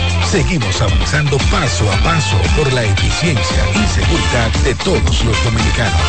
[0.31, 5.99] Seguimos avanzando paso a paso por la eficiencia y seguridad de todos los dominicanos.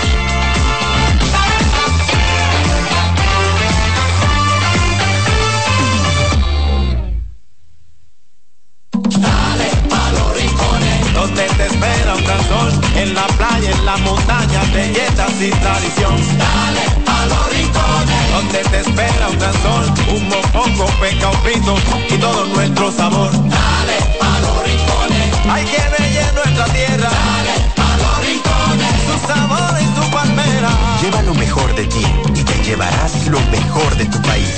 [9.18, 13.96] Dale pa los rincones, donde te espera un gran sol, en la playa, en la
[13.96, 16.16] montaña, belletas y tradición.
[16.38, 21.76] Dale pa los rincones, donde te espera un gran sol, un mopongo, peca, un pito
[22.08, 23.30] y todo nuestro sabor.
[23.32, 27.10] Dale pa los rincones, hay que bella nuestra tierra.
[27.10, 30.70] Dale pa los rincones, su sabor y su palmera.
[31.02, 34.50] Lleva lo mejor de ti y te llevarás lo mejor de tu país.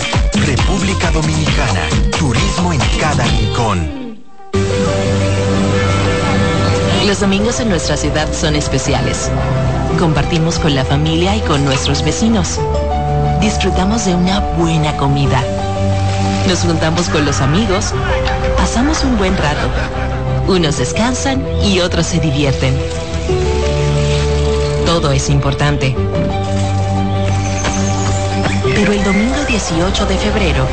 [0.46, 1.88] República Dominicana,
[2.18, 4.04] turismo en cada rincón.
[7.06, 9.30] Los domingos en nuestra ciudad son especiales.
[9.98, 12.58] Compartimos con la familia y con nuestros vecinos.
[13.44, 15.38] Disfrutamos de una buena comida.
[16.48, 17.92] Nos juntamos con los amigos
[18.56, 19.68] pasamos un buen rato.
[20.48, 22.74] Unos descansan y otros se divierten.
[24.86, 25.94] Todo es importante.
[28.74, 30.66] Pero el domingo 18 de febrero,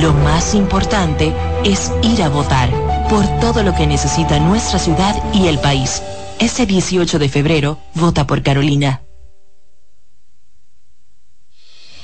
[0.00, 1.34] lo más importante
[1.64, 2.70] es ir a votar
[3.10, 6.02] por todo lo que necesita nuestra ciudad y el país.
[6.38, 9.05] Ese 18 de febrero, vota por Carolina.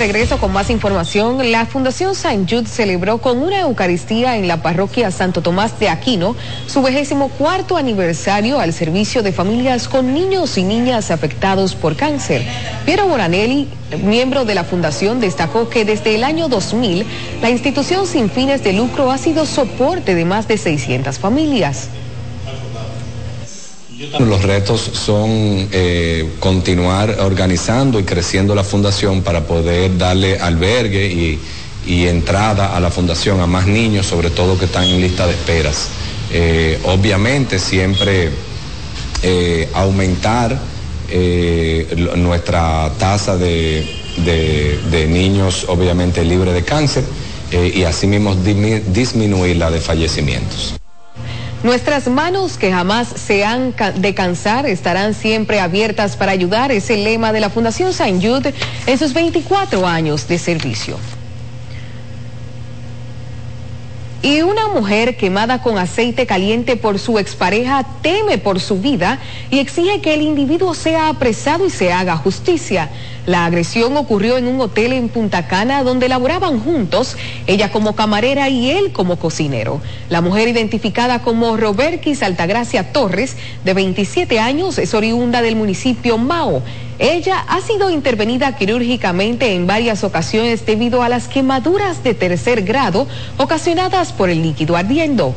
[0.00, 1.52] Regreso con más información.
[1.52, 6.34] La Fundación Saint Jude celebró con una Eucaristía en la parroquia Santo Tomás de Aquino
[6.66, 12.46] su vigésimo cuarto aniversario al servicio de familias con niños y niñas afectados por cáncer.
[12.86, 13.68] Piero Moranelli,
[14.02, 17.04] miembro de la Fundación, destacó que desde el año 2000
[17.42, 21.90] la institución sin fines de lucro ha sido soporte de más de 600 familias.
[24.18, 25.28] Los retos son
[25.72, 31.38] eh, continuar organizando y creciendo la fundación para poder darle albergue y,
[32.06, 35.88] entrada a la fundación a más niños, sobre todo que están en lista de esperas.
[36.32, 38.30] Eh, obviamente siempre
[39.22, 40.58] eh, aumentar
[42.16, 43.86] nuestra tasa de,
[45.10, 47.04] niños obviamente libres de cáncer
[47.52, 50.79] y asimismo disminuir la de fallecimientos.
[51.62, 57.04] Nuestras manos que jamás se han de cansar estarán siempre abiertas para ayudar, es el
[57.04, 58.54] lema de la Fundación Saint Jude
[58.86, 60.98] en sus 24 años de servicio.
[64.22, 69.18] Y una mujer quemada con aceite caliente por su expareja teme por su vida
[69.50, 72.90] y exige que el individuo sea apresado y se haga justicia.
[73.24, 77.16] La agresión ocurrió en un hotel en Punta Cana donde laboraban juntos,
[77.46, 79.80] ella como camarera y él como cocinero.
[80.10, 86.62] La mujer identificada como Roberquis Altagracia Torres, de 27 años, es oriunda del municipio Mao.
[87.02, 93.06] Ella ha sido intervenida quirúrgicamente en varias ocasiones debido a las quemaduras de tercer grado
[93.38, 95.34] ocasionadas por el líquido ardiendo.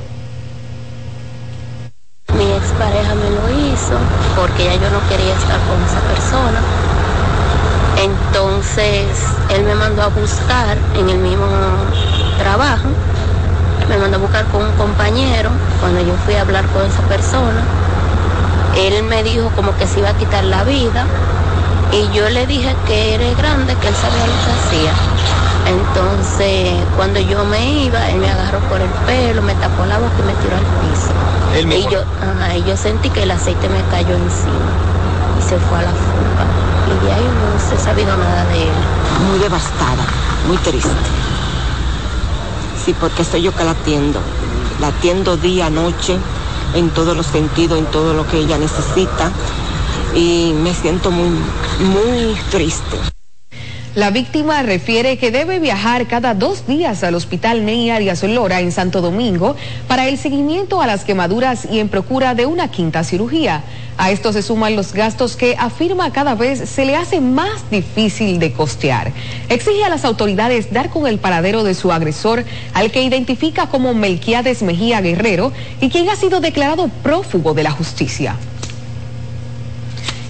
[2.37, 3.97] Mi expareja me lo hizo
[4.35, 6.61] porque ya yo no quería estar con esa persona.
[7.97, 9.07] Entonces
[9.55, 11.47] él me mandó a buscar en el mismo
[12.39, 12.89] trabajo,
[13.87, 15.49] me mandó a buscar con un compañero
[15.79, 17.63] cuando yo fui a hablar con esa persona.
[18.75, 21.05] Él me dijo como que se iba a quitar la vida
[21.93, 24.93] y yo le dije que era grande, que él sabía lo que hacía.
[25.67, 30.15] Entonces, cuando yo me iba, él me agarró por el pelo, me tapó la boca
[30.19, 31.77] y me tiró al piso.
[31.77, 32.03] Y yo,
[32.57, 34.73] y yo sentí que el aceite me cayó encima
[35.39, 36.45] y se fue a la fuga.
[36.89, 38.73] Y de ahí no se ha sabido nada de él.
[39.29, 40.03] Muy devastada,
[40.47, 40.89] muy triste.
[42.83, 44.19] Sí, porque estoy yo que la atiendo.
[44.81, 46.17] La atiendo día, noche,
[46.73, 49.31] en todos los sentidos, en todo lo que ella necesita
[50.15, 51.29] y me siento muy,
[51.79, 52.97] muy triste.
[53.95, 58.71] La víctima refiere que debe viajar cada dos días al hospital Ney Arias Lora en
[58.71, 59.55] Santo Domingo
[59.87, 63.63] para el seguimiento a las quemaduras y en procura de una quinta cirugía.
[63.95, 68.39] A esto se suman los gastos que afirma cada vez se le hace más difícil
[68.39, 69.11] de costear.
[69.47, 73.93] Exige a las autoridades dar con el paradero de su agresor, al que identifica como
[73.93, 78.37] Melquiades Mejía Guerrero y quien ha sido declarado prófugo de la justicia.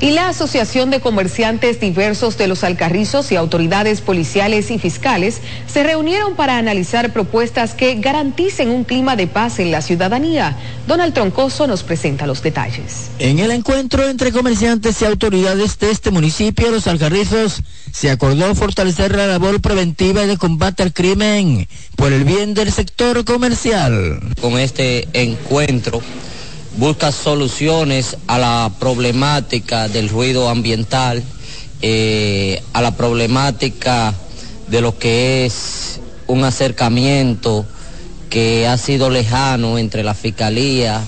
[0.03, 5.81] Y la Asociación de Comerciantes Diversos de los Alcarrizos y autoridades policiales y fiscales se
[5.81, 10.57] reunieron para analizar propuestas que garanticen un clima de paz en la ciudadanía.
[10.87, 13.11] Donald Troncoso nos presenta los detalles.
[13.17, 17.61] En el encuentro entre comerciantes y autoridades de este municipio, Los Alcarrizos,
[17.93, 21.65] se acordó fortalecer la labor preventiva y de combate al crimen
[21.95, 24.19] por el bien del sector comercial.
[24.41, 26.01] Con este encuentro
[26.77, 31.23] busca soluciones a la problemática del ruido ambiental,
[31.81, 34.13] eh, a la problemática
[34.67, 37.65] de lo que es un acercamiento
[38.29, 41.01] que ha sido lejano entre la Fiscalía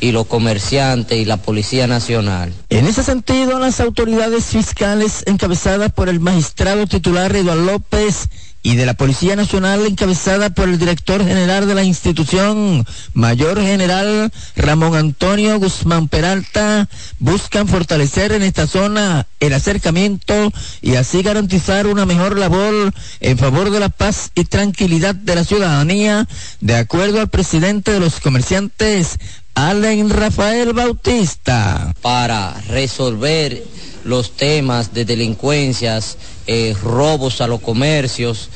[0.00, 2.52] y los comerciantes y la Policía Nacional.
[2.70, 8.30] En ese sentido, las autoridades fiscales encabezadas por el magistrado titular Eduardo López
[8.62, 12.84] y de la Policía Nacional encabezada por el director general de la institución,
[13.14, 16.88] Mayor General Ramón Antonio Guzmán Peralta,
[17.18, 23.70] buscan fortalecer en esta zona el acercamiento y así garantizar una mejor labor en favor
[23.70, 26.28] de la paz y tranquilidad de la ciudadanía,
[26.60, 29.18] de acuerdo al presidente de los comerciantes,
[29.54, 31.92] Allen Rafael Bautista.
[32.00, 33.62] Para resolver
[34.04, 36.16] los temas de delincuencias,
[36.46, 38.48] eh, robos a los comercios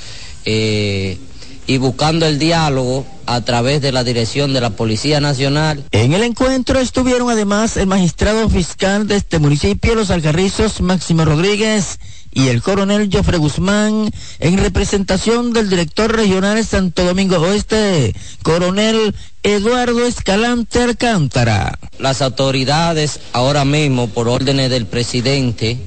[0.44, 1.18] eh,
[1.66, 5.84] y buscando el diálogo a través de la dirección de la Policía Nacional.
[5.92, 11.98] En el encuentro estuvieron además el magistrado fiscal de este municipio, Los Alcarrizos, Máximo Rodríguez,
[12.34, 18.12] y el coronel Jofre Guzmán, en representación del director regional Santo Domingo Oeste,
[18.42, 21.78] coronel Eduardo Escalante Alcántara.
[21.98, 25.78] Las autoridades ahora mismo, por órdenes del presidente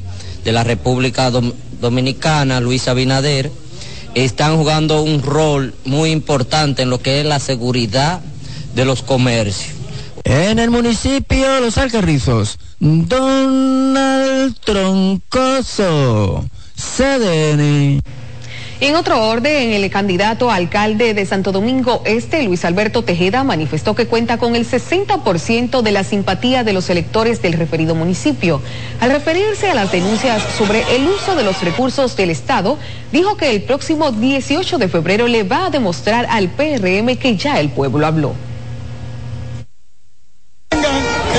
[0.46, 1.30] de la República
[1.82, 3.52] Dominicana, Luis Abinader,
[4.16, 8.22] están jugando un rol muy importante en lo que es la seguridad
[8.74, 9.77] de los comercios.
[10.30, 16.44] En el municipio Los Alcarrizos, Donald Troncoso,
[16.76, 18.02] CDN.
[18.82, 23.96] En otro orden, el candidato a alcalde de Santo Domingo Este, Luis Alberto Tejeda, manifestó
[23.96, 28.62] que cuenta con el 60% de la simpatía de los electores del referido municipio.
[29.00, 32.78] Al referirse a las denuncias sobre el uso de los recursos del Estado,
[33.14, 37.62] dijo que el próximo 18 de febrero le va a demostrar al PRM que ya
[37.62, 38.47] el pueblo habló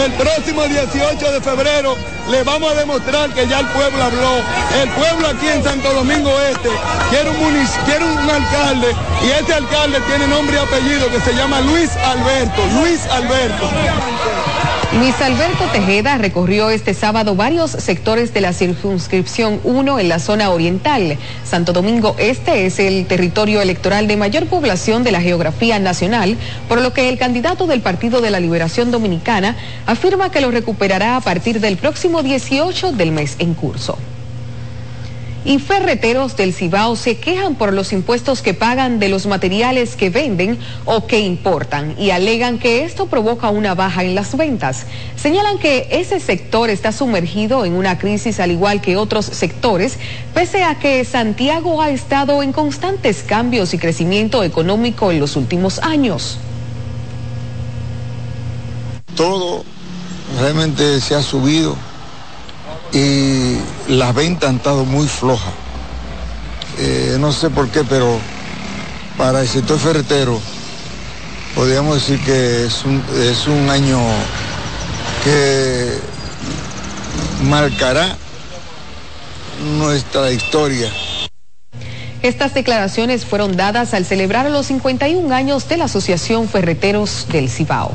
[0.09, 1.97] el próximo 18 de febrero
[2.31, 4.37] le vamos a demostrar que ya el pueblo habló.
[4.83, 6.71] El pueblo aquí en Santo Domingo Este
[7.11, 7.37] quiere un,
[7.85, 12.63] quiere un alcalde y este alcalde tiene nombre y apellido que se llama Luis Alberto.
[12.81, 13.69] Luis Alberto.
[14.97, 20.49] Luis Alberto Tejeda recorrió este sábado varios sectores de la circunscripción 1 en la zona
[20.49, 21.19] oriental.
[21.45, 26.39] Santo Domingo Este es el territorio electoral de mayor población de la geografía nacional,
[26.69, 31.17] por lo que el candidato del Partido de la Liberación Dominicana afirma que lo recuperará
[31.17, 33.99] a partir del próximo 18 del mes en curso
[35.45, 40.11] y ferreteros del Cibao se quejan por los impuestos que pagan de los materiales que
[40.11, 44.87] venden o que importan y alegan que esto provoca una baja en las ventas.
[45.17, 49.99] Señalan que ese sector está sumergido en una crisis al igual que otros sectores,
[50.35, 55.79] pese a que Santiago ha estado en constantes cambios y crecimiento económico en los últimos
[55.79, 56.39] años.
[59.15, 59.65] Todo
[60.39, 61.77] realmente se ha subido
[62.93, 63.57] y
[63.89, 65.53] las ventas han estado muy flojas.
[66.79, 68.19] Eh, no sé por qué, pero
[69.17, 70.41] para el sector ferretero
[71.55, 73.99] podríamos decir que es un, es un año
[75.25, 75.99] que
[77.45, 78.17] marcará
[79.79, 80.91] nuestra historia.
[82.23, 87.93] Estas declaraciones fueron dadas al celebrar los 51 años de la Asociación Ferreteros del Cibao.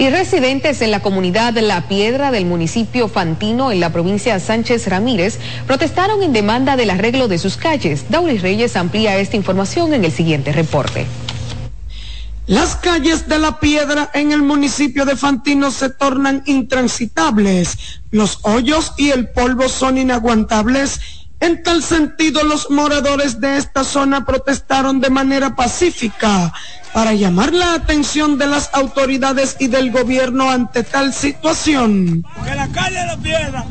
[0.00, 5.38] Y residentes en la comunidad La Piedra del municipio Fantino en la provincia Sánchez Ramírez
[5.66, 8.06] protestaron en demanda del arreglo de sus calles.
[8.08, 11.06] Daulis Reyes amplía esta información en el siguiente reporte.
[12.46, 18.00] Las calles de La Piedra en el municipio de Fantino se tornan intransitables.
[18.10, 20.98] Los hoyos y el polvo son inaguantables
[21.40, 26.52] en tal sentido, los moradores de esta zona protestaron de manera pacífica
[26.92, 32.24] para llamar la atención de las autoridades y del gobierno ante tal situación.
[32.44, 33.64] Que la calle de la piedra,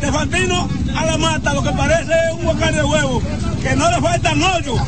[0.00, 3.22] de Fantino a la mata, lo que parece un huacal de huevo,
[3.62, 4.78] que no le faltan hoyos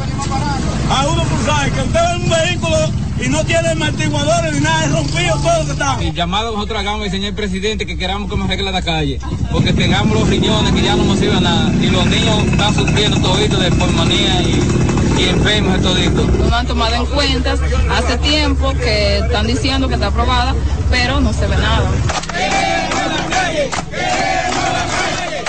[0.90, 2.76] a uno por que usted ve un vehículo
[3.24, 5.98] y no tiene amortiguadores ni nada, es rompido todo lo que está.
[6.02, 9.18] Y llamado nosotros hagamos el señor presidente que queramos que nos arregle la calle,
[9.52, 13.20] porque tengamos los riñones que ya no nos sirven nada, y los niños están sufriendo
[13.20, 16.24] todito de pulmonía y, y enfermos de todito.
[16.38, 20.55] No lo han tomado en cuenta hace tiempo que están diciendo que está aprobada,
[20.90, 21.90] pero no se ve nada.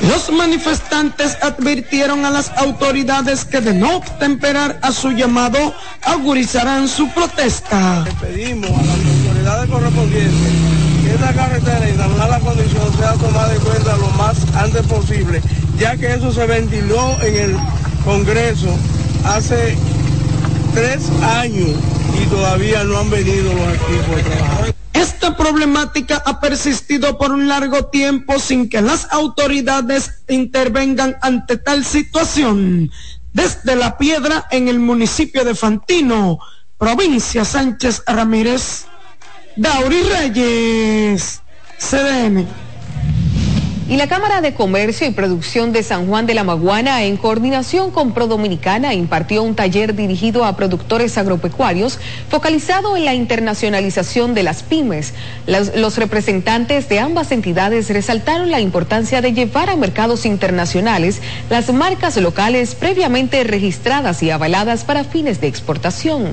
[0.02, 5.74] Los manifestantes advirtieron a las autoridades que de no temperar a su llamado,
[6.04, 8.04] agurizarán su protesta.
[8.04, 10.52] Le pedimos a las autoridades correspondientes
[11.04, 15.42] que esta carretera y la la condición sea tomada en cuenta lo más antes posible,
[15.78, 17.58] ya que eso se ventiló en el
[18.04, 18.76] Congreso
[19.26, 19.78] hace
[20.74, 21.70] tres años
[22.22, 24.66] y todavía no han venido los equipos de trabajo.
[24.94, 31.86] Esta problemática ha persistido por un largo tiempo sin que las autoridades intervengan ante tal
[31.86, 32.92] situación.
[33.34, 36.40] Desde La Piedra, en el municipio de Fantino,
[36.78, 38.86] provincia Sánchez Ramírez,
[39.56, 41.42] Dauri Reyes,
[41.78, 42.48] CDN.
[43.92, 47.92] Y la Cámara de Comercio y Producción de San Juan de la Maguana, en coordinación
[47.92, 52.00] con ProDominicana, impartió un taller dirigido a productores agropecuarios
[52.30, 55.14] focalizado en la internacionalización de las pymes.
[55.46, 61.74] Los, los, representantes de ambas entidades resaltaron la importancia de llevar a mercados internacionales las
[61.74, 66.32] marcas locales previamente registradas y avaladas para fines de exportación.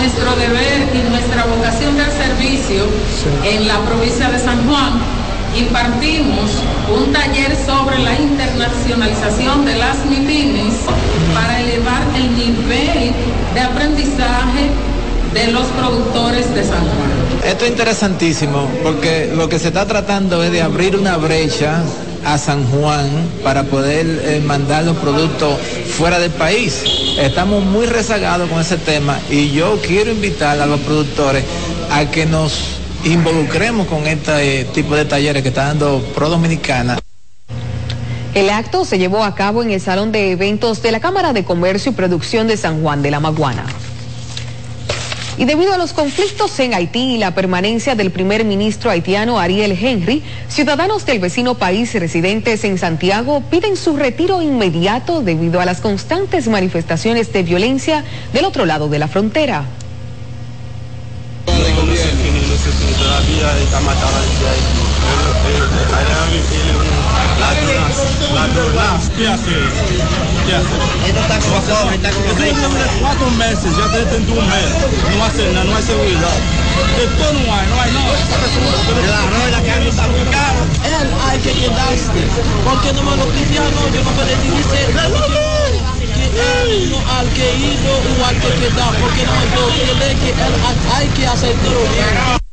[0.00, 2.84] nuestro deber y nuestra vocación del servicio
[3.20, 3.48] sí.
[3.48, 4.92] en la provincia de San Juan,
[5.56, 6.50] impartimos
[6.88, 10.74] un taller sobre la internacionalización de las MIPIMES
[11.34, 13.12] para elevar el nivel
[13.54, 14.70] de aprendizaje
[15.34, 17.10] de los productores de San Juan.
[17.60, 21.82] Esto es interesantísimo porque lo que se está tratando es de abrir una brecha
[22.24, 23.06] a San Juan
[23.44, 25.60] para poder eh, mandar los productos
[25.98, 26.82] fuera del país.
[27.18, 31.44] Estamos muy rezagados con ese tema y yo quiero invitar a los productores
[31.90, 36.98] a que nos involucremos con este eh, tipo de talleres que está dando Pro Dominicana.
[38.32, 41.44] El acto se llevó a cabo en el Salón de Eventos de la Cámara de
[41.44, 43.66] Comercio y Producción de San Juan de la Maguana.
[45.40, 49.72] Y debido a los conflictos en Haití y la permanencia del primer ministro haitiano Ariel
[49.72, 55.80] Henry, ciudadanos del vecino país residentes en Santiago piden su retiro inmediato debido a las
[55.80, 58.04] constantes manifestaciones de violencia
[58.34, 59.64] del otro lado de la frontera.
[69.20, 69.52] ¿Qué hace?
[70.46, 70.74] ¿Qué hace?
[71.06, 72.54] Esto está como pobre, está como rey.
[73.00, 74.70] Cuatro meses, ya te dentro un mes.
[75.16, 76.38] No hace nada, no hay seguridad.
[76.96, 78.16] De todo no hay, no hay nada.
[79.04, 80.60] El arroz y la carne está muy caro.
[80.84, 82.24] Él hay que quedarse.
[82.64, 84.80] Porque no me lo cristiano, yo no puedo decir que
[87.10, 88.92] al que ir o al que quedar.
[89.00, 89.32] Porque no,
[89.84, 90.34] yo creo que
[90.96, 92.49] hay que hacerlo bien.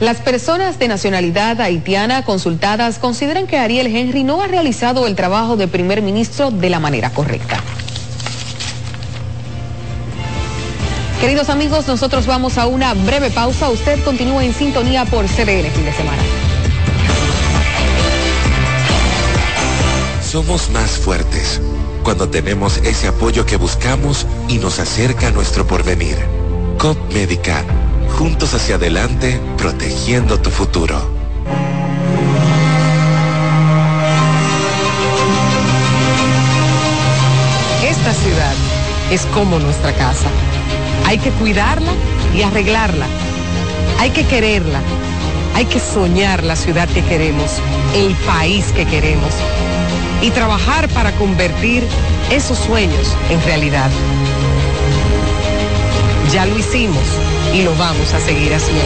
[0.00, 5.56] Las personas de nacionalidad haitiana consultadas consideran que Ariel Henry no ha realizado el trabajo
[5.56, 7.60] de primer ministro de la manera correcta.
[11.20, 13.70] Queridos amigos, nosotros vamos a una breve pausa.
[13.70, 16.22] Usted continúa en sintonía por CDN fin de semana.
[20.22, 21.60] Somos más fuertes
[22.04, 26.16] cuando tenemos ese apoyo que buscamos y nos acerca a nuestro porvenir.
[26.78, 27.64] COP Médica
[28.18, 30.98] juntos hacia adelante, protegiendo tu futuro.
[37.80, 38.54] Esta ciudad
[39.12, 40.26] es como nuestra casa.
[41.06, 41.92] Hay que cuidarla
[42.34, 43.06] y arreglarla.
[44.00, 44.80] Hay que quererla.
[45.54, 47.52] Hay que soñar la ciudad que queremos,
[47.94, 49.32] el país que queremos.
[50.22, 51.86] Y trabajar para convertir
[52.32, 53.90] esos sueños en realidad.
[56.32, 57.02] Ya lo hicimos
[57.54, 58.82] y lo vamos a seguir haciendo.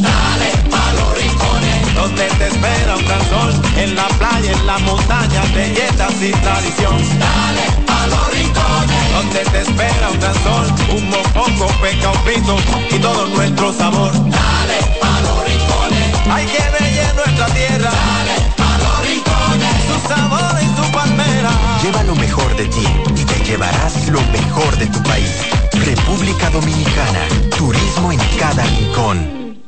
[0.00, 4.78] Dale pa los rincones, donde te espera un gran sol, en la playa, en la
[4.78, 6.96] montaña, belletas y tradición.
[7.18, 10.66] Dale pa los rincones, donde te espera un gran sol,
[10.96, 12.56] un mopongo, peca, un pito
[12.90, 14.12] y todo nuestro sabor.
[14.12, 17.90] Dale pa los rincones, hay que ver nuestra tierra.
[17.90, 20.63] Dale pa los rincones, su sabor y su palmera.
[21.82, 25.30] Lleva lo mejor de ti y te llevarás lo mejor de tu país.
[25.84, 29.58] República Dominicana, turismo en cada rincón.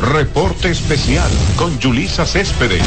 [0.00, 2.86] Reporte especial con Yulisa Céspedes.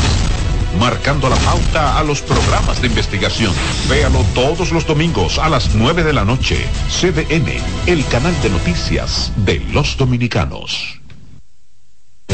[0.79, 3.53] Marcando la pauta a los programas de investigación.
[3.89, 6.65] Véalo todos los domingos a las 9 de la noche.
[6.89, 11.00] CDN, el canal de noticias de los dominicanos.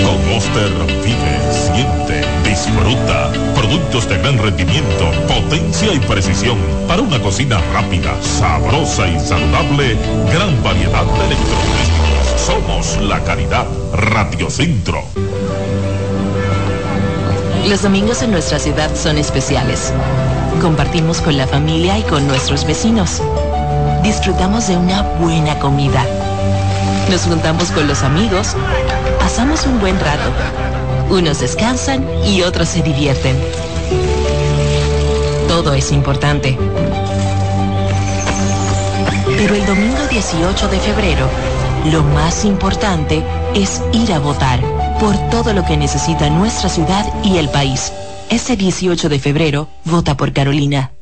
[0.03, 0.71] Con Monster
[1.03, 3.31] vive, siente, disfruta.
[3.55, 6.57] Productos de gran rendimiento, potencia y precisión.
[6.87, 9.97] Para una cocina rápida, sabrosa y saludable,
[10.31, 12.41] gran variedad de electrodomésticos.
[12.45, 15.03] Somos la calidad Radio Centro.
[17.67, 19.91] Los domingos en nuestra ciudad son especiales.
[20.61, 23.21] Compartimos con la familia y con nuestros vecinos.
[24.03, 26.05] Disfrutamos de una buena comida.
[27.11, 28.55] Nos juntamos con los amigos.
[29.27, 30.31] Pasamos un buen rato.
[31.09, 33.35] Unos descansan y otros se divierten.
[35.49, 36.57] Todo es importante.
[39.35, 41.27] Pero el domingo 18 de febrero,
[41.91, 43.21] lo más importante
[43.53, 44.61] es ir a votar
[44.97, 47.91] por todo lo que necesita nuestra ciudad y el país.
[48.29, 50.96] Ese 18 de febrero, vota por Carolina.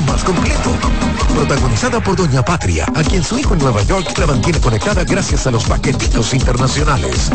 [0.00, 0.70] Más completo.
[1.34, 5.46] Protagonizada por Doña Patria, a quien su hijo en Nueva York la mantiene conectada gracias
[5.46, 7.30] a los paquetitos internacionales.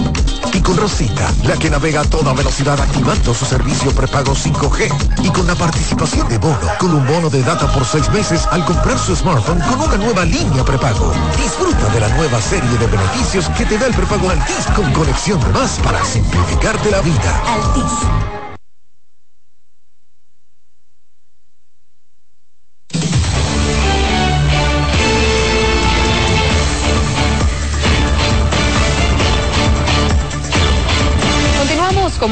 [0.53, 5.23] Y con Rosita, la que navega a toda velocidad activando su servicio prepago 5G.
[5.23, 8.65] Y con la participación de Bono, con un bono de data por seis meses al
[8.65, 11.13] comprar su smartphone con una nueva línea prepago.
[11.37, 15.39] Disfruta de la nueva serie de beneficios que te da el prepago Altis con conexión
[15.39, 17.41] de más para simplificarte la vida.
[17.47, 18.50] Altis.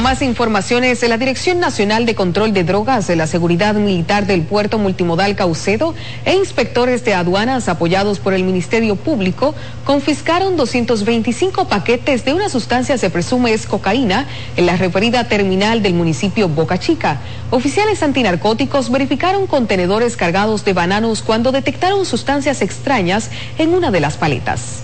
[0.00, 1.02] Más informaciones.
[1.06, 5.94] La Dirección Nacional de Control de Drogas de la Seguridad Militar del Puerto Multimodal Caucedo
[6.24, 9.54] e inspectores de aduanas apoyados por el Ministerio Público
[9.84, 15.94] confiscaron 225 paquetes de una sustancia se presume es cocaína en la referida terminal del
[15.94, 17.18] municipio Boca Chica.
[17.50, 24.16] Oficiales antinarcóticos verificaron contenedores cargados de bananos cuando detectaron sustancias extrañas en una de las
[24.16, 24.82] paletas.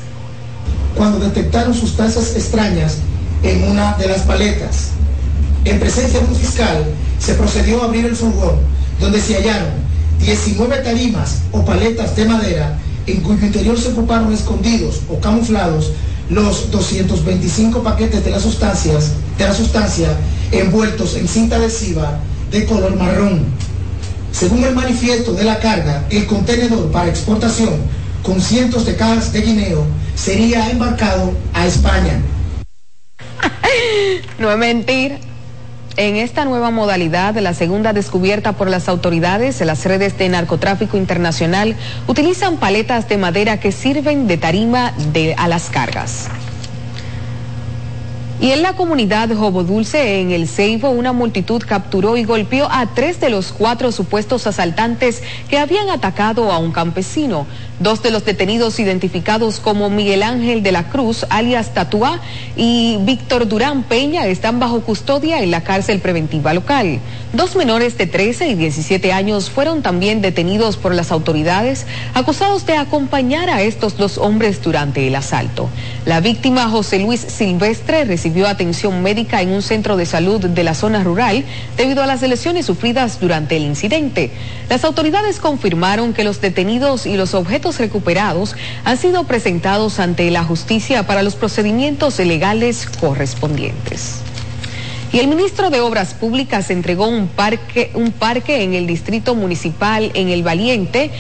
[0.96, 2.98] cuando detectaron sustancias extrañas
[3.42, 4.95] en una de las paletas.
[5.66, 6.84] En presencia de un fiscal,
[7.18, 8.54] se procedió a abrir el furgón,
[9.00, 9.72] donde se hallaron
[10.20, 12.78] 19 tarimas o paletas de madera,
[13.08, 15.90] en cuyo interior se ocuparon escondidos o camuflados
[16.30, 20.08] los 225 paquetes de las sustancias, de la sustancia
[20.52, 22.20] envueltos en cinta adhesiva
[22.52, 23.46] de color marrón.
[24.30, 27.74] Según el manifiesto de la carga, el contenedor para exportación
[28.22, 29.84] con cientos de cajas de guineo
[30.14, 32.22] sería embarcado a España.
[34.38, 35.18] No es mentira.
[35.98, 41.74] En esta nueva modalidad, la segunda descubierta por las autoridades, las redes de narcotráfico internacional
[42.06, 44.92] utilizan paletas de madera que sirven de tarima
[45.38, 46.28] a las cargas.
[48.38, 52.86] Y en la comunidad Jobo Dulce, en el Ceibo, una multitud capturó y golpeó a
[52.94, 57.46] tres de los cuatro supuestos asaltantes que habían atacado a un campesino.
[57.80, 62.20] Dos de los detenidos identificados como Miguel Ángel de la Cruz, alias Tatuá,
[62.56, 67.00] y Víctor Durán Peña están bajo custodia en la cárcel preventiva local.
[67.32, 72.76] Dos menores de 13 y 17 años fueron también detenidos por las autoridades, acusados de
[72.76, 75.68] acompañar a estos dos hombres durante el asalto.
[76.04, 80.74] La víctima, José Luis Silvestre, recibió atención médica en un centro de salud de la
[80.74, 81.44] zona rural
[81.76, 84.30] debido a las lesiones sufridas durante el incidente.
[84.68, 90.44] Las autoridades confirmaron que los detenidos y los objetos recuperados han sido presentados ante la
[90.44, 94.20] justicia para los procedimientos legales correspondientes.
[95.12, 100.10] Y el ministro de Obras Públicas entregó un parque, un parque en el distrito municipal
[100.14, 101.10] en El Valiente,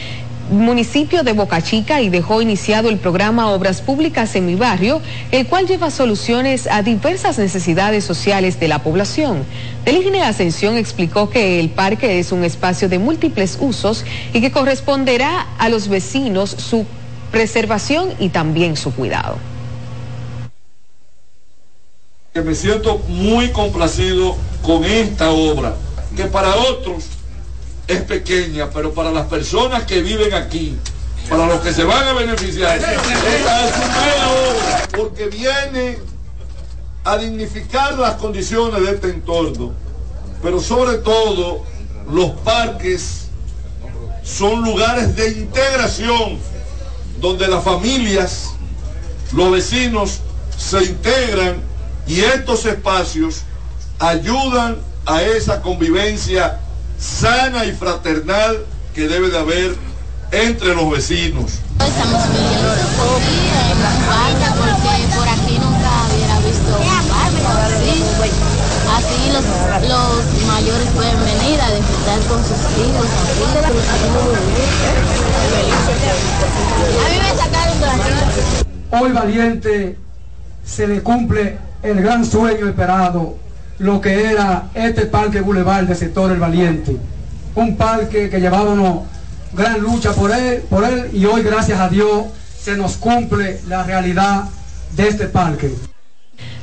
[0.50, 5.00] municipio de Boca Chica, y dejó iniciado el programa Obras Públicas en mi barrio,
[5.30, 9.44] el cual lleva soluciones a diversas necesidades sociales de la población.
[9.84, 15.46] Deligine Ascensión explicó que el parque es un espacio de múltiples usos y que corresponderá
[15.58, 16.86] a los vecinos su
[17.30, 19.38] preservación y también su cuidado.
[22.42, 25.74] me siento muy complacido con esta obra,
[26.14, 27.15] que para otros
[27.86, 30.76] es pequeña, pero para las personas que viven aquí,
[31.28, 35.98] para los que se van a beneficiar, es obra, porque viene
[37.04, 39.72] a dignificar las condiciones de este entorno,
[40.42, 41.64] pero sobre todo
[42.10, 43.28] los parques
[44.24, 46.38] son lugares de integración,
[47.20, 48.50] donde las familias,
[49.32, 50.20] los vecinos
[50.58, 51.60] se integran
[52.06, 53.42] y estos espacios
[53.98, 56.60] ayudan a esa convivencia
[56.98, 58.64] sana y fraternal
[58.94, 59.76] que debe de haber
[60.32, 61.60] entre los vecinos.
[61.78, 63.40] Estamos viviendo aquí
[63.70, 67.96] en un parque porque por aquí nunca hubiera visto un parque así.
[68.86, 69.44] Así los,
[69.88, 73.42] los mayores pueden venir a disfrutar con sus hijos aquí.
[77.04, 79.98] A mí me sacaron de la Hoy Valiente
[80.64, 83.36] se le cumple el gran sueño esperado,
[83.78, 86.96] lo que era este parque Boulevard de sector El Valiente.
[87.54, 89.06] Un parque que llevábamos
[89.54, 92.26] gran lucha por él, por él y hoy gracias a Dios
[92.60, 94.44] se nos cumple la realidad
[94.96, 95.72] de este parque.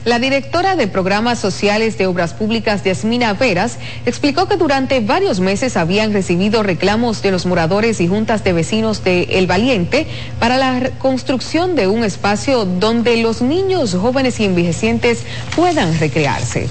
[0.05, 5.77] La directora de Programas Sociales de Obras Públicas, Yasmina Veras, explicó que durante varios meses
[5.77, 10.05] habían recibido reclamos de los moradores y juntas de vecinos de El Valiente
[10.41, 15.23] para la construcción de un espacio donde los niños, jóvenes y envejecientes
[15.55, 16.67] puedan recrearse.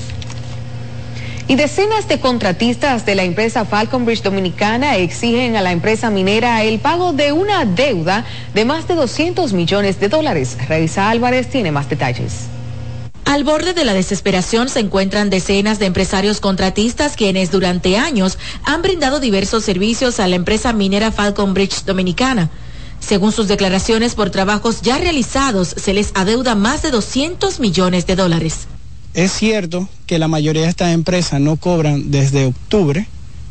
[1.48, 6.62] Y decenas de contratistas de la empresa Falcon Bridge Dominicana exigen a la empresa minera
[6.62, 8.24] el pago de una deuda
[8.54, 10.56] de más de 200 millones de dólares.
[10.68, 12.46] Reisa Álvarez tiene más detalles.
[13.24, 18.82] Al borde de la desesperación se encuentran decenas de empresarios contratistas quienes durante años han
[18.82, 22.50] brindado diversos servicios a la empresa minera Falcon Bridge Dominicana.
[23.00, 28.16] Según sus declaraciones por trabajos ya realizados, se les adeuda más de 200 millones de
[28.16, 28.68] dólares.
[29.14, 33.06] Es cierto que la mayoría de estas empresas no cobran desde octubre.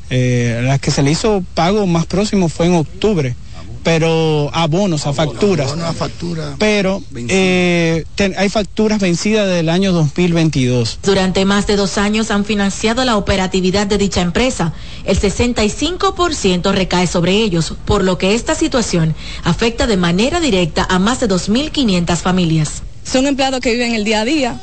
[0.09, 3.35] Eh, la que se le hizo pago más próximo fue en octubre
[3.83, 5.71] pero abonos a facturas.
[5.71, 8.05] a factura pero eh,
[8.37, 10.99] hay facturas vencidas del año 2022.
[11.03, 14.73] Durante más de dos años han financiado la operatividad de dicha empresa.
[15.05, 20.99] El 65% recae sobre ellos, por lo que esta situación afecta de manera directa a
[20.99, 22.83] más de 2.500 familias.
[23.03, 24.61] Son empleados que viven el día a día.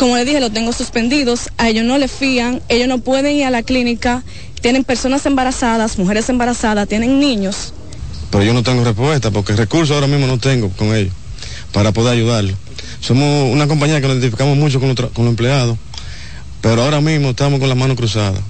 [0.00, 3.44] Como les dije, los tengo suspendidos, a ellos no les fían, ellos no pueden ir
[3.44, 4.22] a la clínica,
[4.62, 7.74] tienen personas embarazadas, mujeres embarazadas, tienen niños.
[8.30, 11.12] Pero yo no tengo respuesta porque recursos ahora mismo no tengo con ellos
[11.74, 12.54] para poder ayudarlos.
[13.00, 15.76] Somos una compañía que nos identificamos mucho con con los empleados,
[16.62, 18.40] pero ahora mismo estamos con las manos cruzadas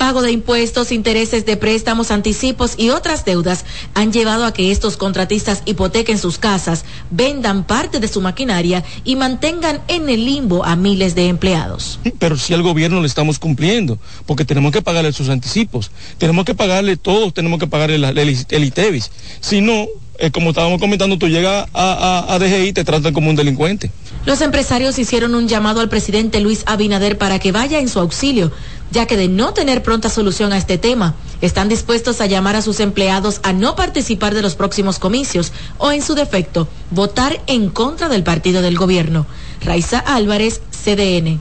[0.00, 4.96] pago de impuestos, intereses de préstamos, anticipos y otras deudas han llevado a que estos
[4.96, 10.74] contratistas hipotequen sus casas, vendan parte de su maquinaria y mantengan en el limbo a
[10.74, 12.00] miles de empleados.
[12.18, 16.54] Pero si al gobierno le estamos cumpliendo, porque tenemos que pagarle sus anticipos, tenemos que
[16.54, 19.10] pagarle todo, tenemos que pagarle el, ITEVIS.
[19.40, 19.86] Si no,
[20.18, 23.36] eh, como estábamos comentando, tú llegas a, a, a DGI y te tratan como un
[23.36, 23.90] delincuente.
[24.26, 28.52] Los empresarios hicieron un llamado al presidente Luis Abinader para que vaya en su auxilio,
[28.90, 32.62] ya que de no tener pronta solución a este tema, están dispuestos a llamar a
[32.62, 37.70] sus empleados a no participar de los próximos comicios o, en su defecto, votar en
[37.70, 39.26] contra del partido del gobierno.
[39.62, 41.40] Raiza Álvarez, CDN.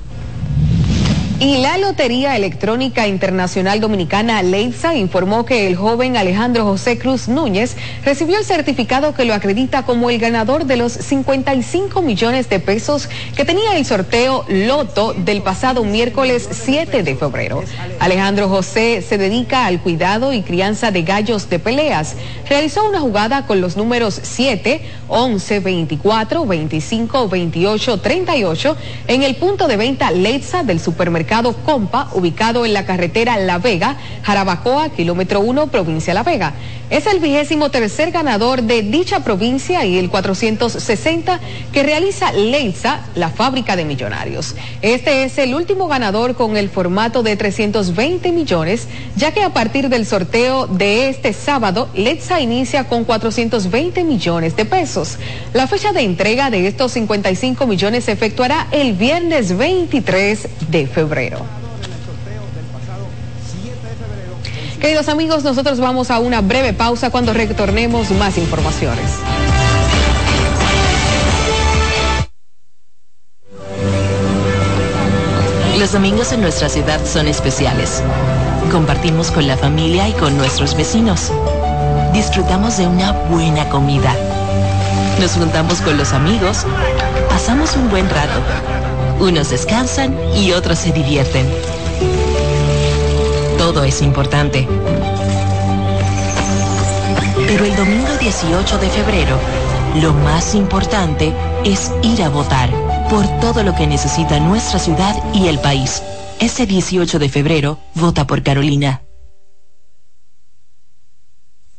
[1.41, 7.77] Y la Lotería Electrónica Internacional Dominicana, Leitza, informó que el joven Alejandro José Cruz Núñez
[8.03, 13.07] recibió el certificado que lo acredita como el ganador de los 55 millones de pesos
[13.37, 17.63] que tenía el sorteo Loto del pasado miércoles 7 de febrero.
[18.01, 22.17] Alejandro José se dedica al cuidado y crianza de gallos de peleas.
[22.49, 29.69] Realizó una jugada con los números 7, 11, 24, 25, 28, 38 en el punto
[29.69, 31.28] de venta Leitza del supermercado
[31.63, 36.53] Compa, ubicado en la carretera La Vega, Jarabacoa, kilómetro 1, provincia La Vega.
[36.89, 41.39] Es el vigésimo tercer ganador de dicha provincia y el 460
[41.71, 44.55] que realiza Leitza, la fábrica de millonarios.
[44.81, 49.89] Este es el último ganador con el formato de 320 millones, ya que a partir
[49.89, 55.19] del sorteo de este sábado, Leitza inicia con 420 millones de pesos.
[55.53, 61.68] La fecha de entrega de estos 55 millones se efectuará el viernes 23 de febrero.
[64.79, 69.11] Queridos amigos, nosotros vamos a una breve pausa cuando retornemos más informaciones.
[75.77, 78.01] Los domingos en nuestra ciudad son especiales.
[78.71, 81.31] Compartimos con la familia y con nuestros vecinos.
[82.13, 84.15] Disfrutamos de una buena comida.
[85.19, 86.65] Nos juntamos con los amigos.
[87.29, 88.41] Pasamos un buen rato
[89.19, 91.45] unos descansan y otros se divierten.
[93.59, 94.65] Todo es importante.
[97.45, 99.37] Pero el domingo 18 de febrero,
[100.01, 101.33] lo más importante
[101.65, 102.71] es ir a votar
[103.09, 106.01] por todo lo que necesita nuestra ciudad y el país.
[106.39, 109.01] Ese 18 de febrero, vota por Carolina.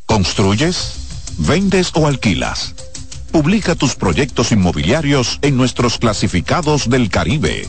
[0.04, 0.96] ¿Construyes?
[1.38, 2.74] ¿Vendes o alquilas?
[3.32, 7.66] Publica tus proyectos inmobiliarios en nuestros clasificados del Caribe.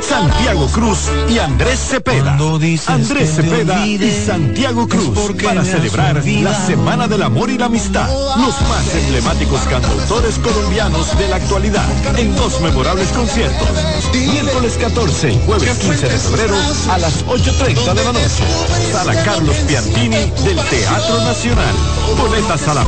[0.00, 2.36] Santiago Cruz y Andrés Cepeda.
[2.88, 8.08] Andrés Cepeda y Santiago Cruz para celebrar la Semana del Amor y la Amistad.
[8.36, 11.86] Los más emblemáticos cantautores colombianos de la actualidad
[12.18, 13.68] en dos memorables conciertos.
[14.12, 16.56] Miércoles 14 y jueves 15 de febrero
[16.90, 18.44] a las 8.30 de la noche.
[18.90, 21.74] Sala Carlos Piantini del Teatro Nacional.
[22.18, 22.87] Boletas a la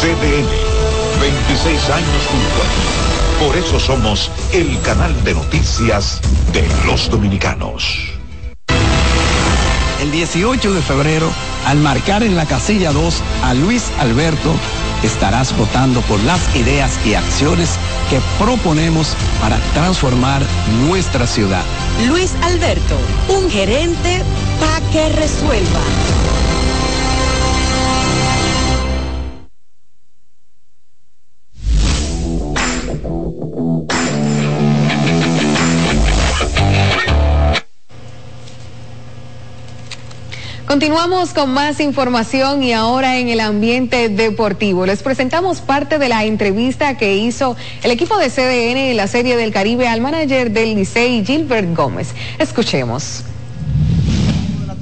[0.00, 0.48] CDN,
[1.20, 3.44] 26 años junto a ti.
[3.44, 6.20] Por eso somos el canal de noticias
[6.52, 8.14] de los dominicanos.
[10.00, 11.30] El 18 de febrero,
[11.66, 14.54] al marcar en la casilla 2 a Luis Alberto,
[15.02, 17.78] estarás votando por las ideas y acciones
[18.10, 20.42] que proponemos para transformar
[20.86, 21.64] nuestra ciudad.
[22.06, 22.96] Luis Alberto,
[23.28, 24.22] un gerente
[40.74, 44.86] Continuamos con más información y ahora en el ambiente deportivo.
[44.86, 49.36] Les presentamos parte de la entrevista que hizo el equipo de CDN en la Serie
[49.36, 52.08] del Caribe al manager del Licey, Gilbert Gómez.
[52.40, 53.22] Escuchemos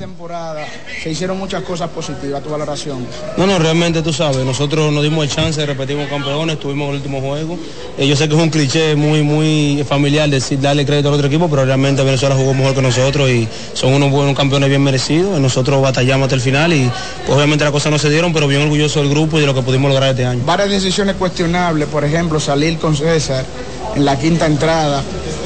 [0.03, 0.67] temporada
[1.01, 3.07] se hicieron muchas cosas positivas, tu valoración.
[3.37, 7.21] No, no, realmente tú sabes, nosotros nos dimos el chance, repetimos campeones, tuvimos el último
[7.21, 7.57] juego.
[7.97, 11.29] Eh, yo sé que es un cliché muy, muy familiar decir darle crédito al otro
[11.29, 15.39] equipo, pero realmente Venezuela jugó mejor que nosotros y son unos buenos campeones bien merecidos.
[15.39, 16.91] Nosotros batallamos hasta el final y
[17.25, 19.55] pues, obviamente las cosas no se dieron, pero bien orgulloso del grupo y de lo
[19.55, 20.43] que pudimos lograr este año.
[20.45, 23.45] Varias decisiones cuestionables, por ejemplo, salir con César
[23.95, 25.01] en la quinta entrada,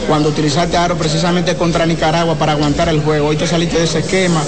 [0.06, 3.28] cuando utilizaste Aro precisamente contra Nicaragua para aguantar el juego.
[3.28, 4.42] Hoy te saliste de ese esquema.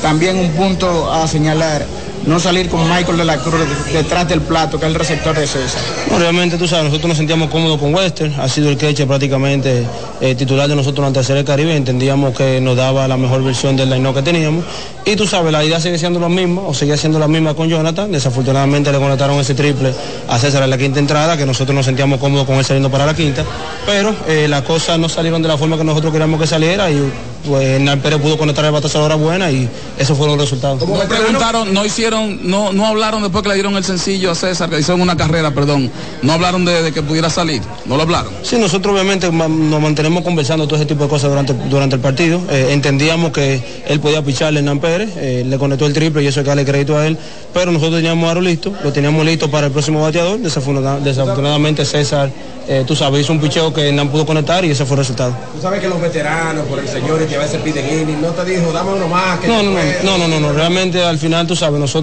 [0.00, 1.86] También un punto a señalar,
[2.26, 3.60] no salir con Michael de la Cruz
[3.92, 5.80] detrás del plato, que es el receptor de César.
[6.10, 9.84] No, realmente tú sabes, nosotros nos sentíamos cómodos con Western, ha sido el queche prácticamente
[10.20, 13.76] eh, titular de nosotros en la tercera Caribe, entendíamos que nos daba la mejor versión
[13.76, 14.64] del line que teníamos.
[15.04, 17.68] Y tú sabes, la idea sigue siendo la misma, o sigue siendo la misma con
[17.68, 18.12] Jonathan.
[18.12, 19.92] Desafortunadamente le conectaron ese triple
[20.28, 23.06] a César en la quinta entrada, que nosotros nos sentíamos cómodos con él saliendo para
[23.06, 23.44] la quinta.
[23.84, 27.10] Pero eh, las cosas no salieron de la forma que nosotros queríamos que saliera y
[27.48, 29.68] pues Hernán Pérez pudo conectar el batazo a la hora buena y
[29.98, 30.78] esos fueron los resultados.
[30.78, 34.34] Como me preguntaron, no hicieron, no, no hablaron después que le dieron el sencillo a
[34.34, 35.90] César, que hicieron una carrera, perdón,
[36.22, 38.32] no hablaron de, que pudiera salir, no lo hablaron.
[38.42, 42.40] Sí, nosotros obviamente nos mantenemos conversando todo ese tipo de cosas durante, durante el partido.
[42.50, 46.26] Eh, entendíamos que él podía picharle a Hernán Pérez, eh, le conectó el triple y
[46.26, 47.18] eso hay que darle crédito a él,
[47.52, 52.30] pero nosotros teníamos Aro listo, lo teníamos listo para el próximo bateador, desafortunadamente César,
[52.68, 55.34] eh, tú sabes, hizo un picheo que Hernán pudo conectar y ese fue el resultado.
[55.54, 58.44] Tú sabes que los veteranos, por el señor que a veces piden inning, no te
[58.44, 59.40] dijo, dame uno más.
[59.40, 62.01] Que no, no, no, no, no, no, realmente al final tú sabes, nosotros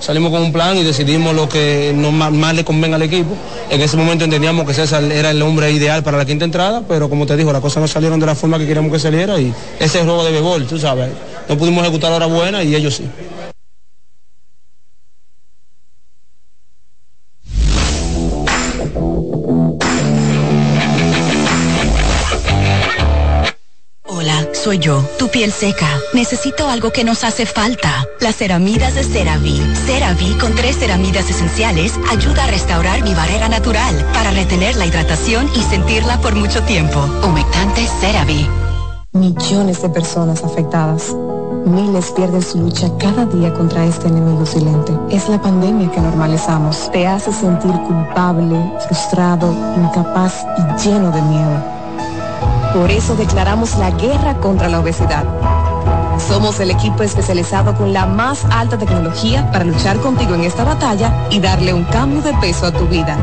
[0.00, 3.34] salimos con un plan y decidimos lo que nos más, le convenga al equipo.
[3.70, 7.08] En ese momento entendíamos que César era el hombre ideal para la quinta entrada, pero
[7.08, 9.52] como te dijo, las cosas no salieron de la forma que queríamos que saliera y
[9.78, 11.10] ese es el juego de béisbol, tú sabes.
[11.48, 13.04] No pudimos ejecutar la hora buena y ellos sí.
[24.66, 25.86] Soy yo, tu piel seca.
[26.12, 28.04] Necesito algo que nos hace falta.
[28.18, 29.60] Las ceramidas de CeraVe.
[29.86, 35.48] CeraVe con tres ceramidas esenciales ayuda a restaurar mi barrera natural para retener la hidratación
[35.54, 36.98] y sentirla por mucho tiempo.
[37.24, 38.48] Humectante CeraVe.
[39.12, 41.14] Millones de personas afectadas.
[41.64, 44.92] Miles pierden su lucha cada día contra este enemigo silente.
[45.10, 46.90] Es la pandemia que normalizamos.
[46.90, 51.75] Te hace sentir culpable, frustrado, incapaz y lleno de miedo.
[52.76, 55.24] Por eso declaramos la guerra contra la obesidad.
[56.18, 61.26] Somos el equipo especializado con la más alta tecnología para luchar contigo en esta batalla
[61.30, 63.16] y darle un cambio de peso a tu vida.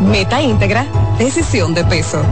[0.00, 0.86] Meta íntegra,
[1.18, 2.22] decisión de peso.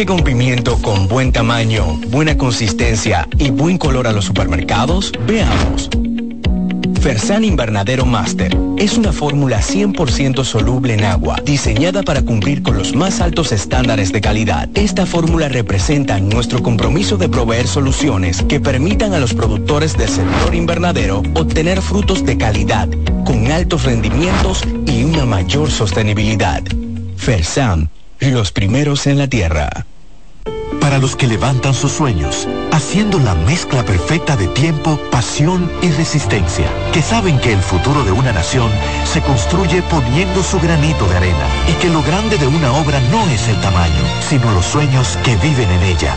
[0.00, 5.12] Llega un pimiento con buen tamaño, buena consistencia y buen color a los supermercados?
[5.26, 5.90] Veamos.
[7.02, 12.94] Fersan Invernadero Master es una fórmula 100% soluble en agua, diseñada para cumplir con los
[12.94, 14.70] más altos estándares de calidad.
[14.74, 20.54] Esta fórmula representa nuestro compromiso de proveer soluciones que permitan a los productores del sector
[20.54, 22.88] invernadero obtener frutos de calidad,
[23.26, 26.62] con altos rendimientos y una mayor sostenibilidad.
[27.18, 27.90] Fersan
[28.20, 29.86] los primeros en la Tierra.
[30.90, 36.66] Para los que levantan sus sueños, haciendo la mezcla perfecta de tiempo, pasión y resistencia,
[36.92, 38.68] que saben que el futuro de una nación
[39.04, 43.24] se construye poniendo su granito de arena y que lo grande de una obra no
[43.28, 46.16] es el tamaño, sino los sueños que viven en ella.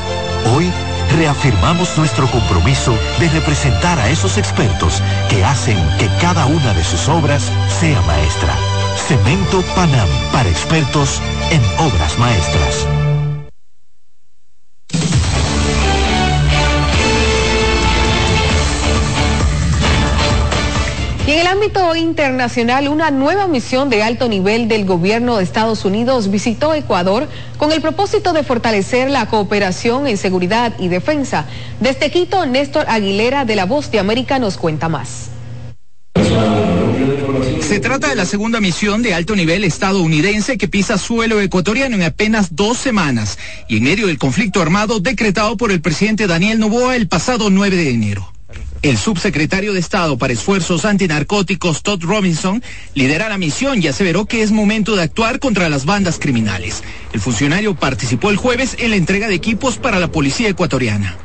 [0.56, 0.72] Hoy,
[1.18, 7.08] reafirmamos nuestro compromiso de representar a esos expertos que hacen que cada una de sus
[7.10, 7.44] obras
[7.80, 8.56] sea maestra.
[9.08, 11.22] Cemento Panam para expertos
[11.52, 12.88] en obras maestras.
[21.64, 27.30] Ámbito internacional, una nueva misión de alto nivel del gobierno de Estados Unidos visitó Ecuador
[27.58, 31.46] con el propósito de fortalecer la cooperación en seguridad y defensa.
[31.80, 35.30] Desde Quito, Néstor Aguilera de La Voz de América nos cuenta más.
[37.62, 42.04] Se trata de la segunda misión de alto nivel estadounidense que pisa suelo ecuatoriano en
[42.04, 43.38] apenas dos semanas
[43.70, 47.74] y en medio del conflicto armado decretado por el presidente Daniel Novoa el pasado 9
[47.78, 48.33] de enero.
[48.84, 52.62] El subsecretario de Estado para Esfuerzos Antinarcóticos, Todd Robinson,
[52.96, 56.84] lidera la misión y aseveró que es momento de actuar contra las bandas criminales.
[57.14, 61.16] El funcionario participó el jueves en la entrega de equipos para la policía ecuatoriana.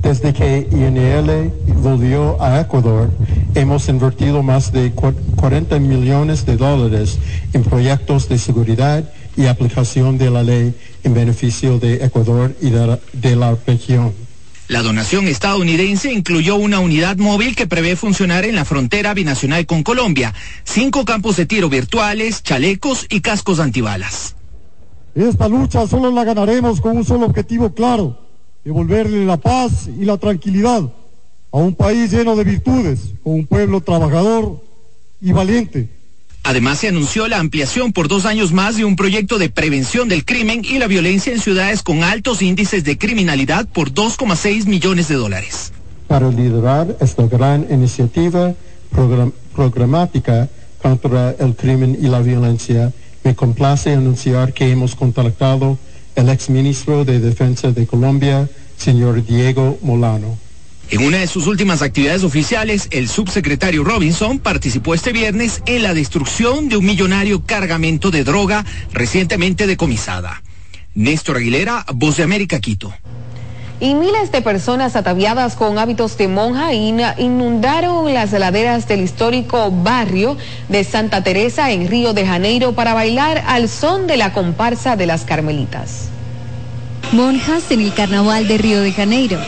[0.00, 1.52] Desde que INL
[1.82, 3.10] volvió a Ecuador,
[3.54, 7.18] hemos invertido más de 40 millones de dólares
[7.52, 9.04] en proyectos de seguridad
[9.36, 10.74] y aplicación de la ley
[11.04, 14.25] en beneficio de Ecuador y de la, región.
[14.68, 19.84] La donación estadounidense incluyó una unidad móvil que prevé funcionar en la frontera binacional con
[19.84, 20.34] Colombia,
[20.64, 24.34] cinco campos de tiro virtuales, chalecos y cascos antibalas.
[25.14, 28.18] Esta lucha solo la ganaremos con un solo objetivo claro
[28.64, 30.82] devolverle la paz y la tranquilidad
[31.52, 34.60] a un país lleno de virtudes, con un pueblo trabajador
[35.20, 35.95] y valiente.
[36.48, 40.24] Además, se anunció la ampliación por dos años más de un proyecto de prevención del
[40.24, 45.16] crimen y la violencia en ciudades con altos índices de criminalidad por 2,6 millones de
[45.16, 45.72] dólares.
[46.06, 48.54] Para liderar esta gran iniciativa
[49.56, 50.48] programática
[50.80, 52.92] contra el crimen y la violencia,
[53.24, 55.76] me complace anunciar que hemos contactado
[56.14, 60.45] el exministro de Defensa de Colombia, señor Diego Molano.
[60.88, 65.94] En una de sus últimas actividades oficiales, el subsecretario Robinson participó este viernes en la
[65.94, 70.42] destrucción de un millonario cargamento de droga recientemente decomisada.
[70.94, 72.94] Néstor Aguilera, Voz de América, Quito.
[73.80, 80.38] Y miles de personas ataviadas con hábitos de monja inundaron las laderas del histórico barrio
[80.68, 85.06] de Santa Teresa en Río de Janeiro para bailar al son de la comparsa de
[85.06, 86.10] las Carmelitas.
[87.12, 89.38] Monjas en el Carnaval de Río de Janeiro.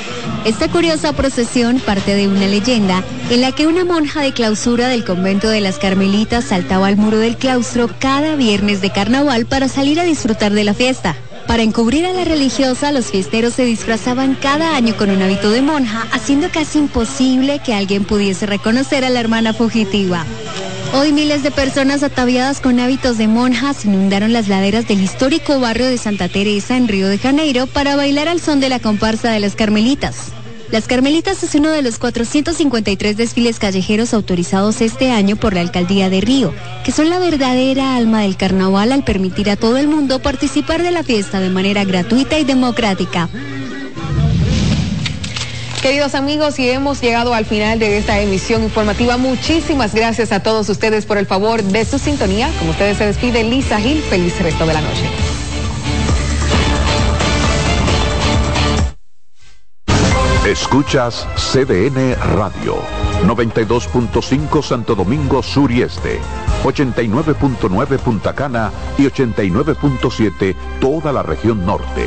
[0.44, 5.04] Esta curiosa procesión parte de una leyenda en la que una monja de clausura del
[5.04, 9.98] convento de las Carmelitas saltaba al muro del claustro cada viernes de carnaval para salir
[10.00, 11.16] a disfrutar de la fiesta.
[11.46, 15.62] Para encubrir a la religiosa, los fiesteros se disfrazaban cada año con un hábito de
[15.62, 20.24] monja, haciendo casi imposible que alguien pudiese reconocer a la hermana fugitiva.
[20.94, 25.86] Hoy miles de personas ataviadas con hábitos de monjas inundaron las laderas del histórico barrio
[25.86, 29.38] de Santa Teresa en Río de Janeiro para bailar al son de la comparsa de
[29.38, 30.32] las Carmelitas.
[30.70, 36.10] Las Carmelitas es uno de los 453 desfiles callejeros autorizados este año por la Alcaldía
[36.10, 36.54] de Río,
[36.84, 40.90] que son la verdadera alma del carnaval al permitir a todo el mundo participar de
[40.90, 43.28] la fiesta de manera gratuita y democrática.
[45.82, 49.16] Queridos amigos, y hemos llegado al final de esta emisión informativa.
[49.16, 52.50] Muchísimas gracias a todos ustedes por el favor de su sintonía.
[52.58, 55.04] Como ustedes se despide, Lisa Gil, feliz resto de la noche.
[60.44, 62.76] Escuchas CDN Radio,
[63.26, 66.18] 92.5 Santo Domingo Sur y Este,
[66.64, 72.06] 89.9 Punta Cana y 89.7 toda la región norte.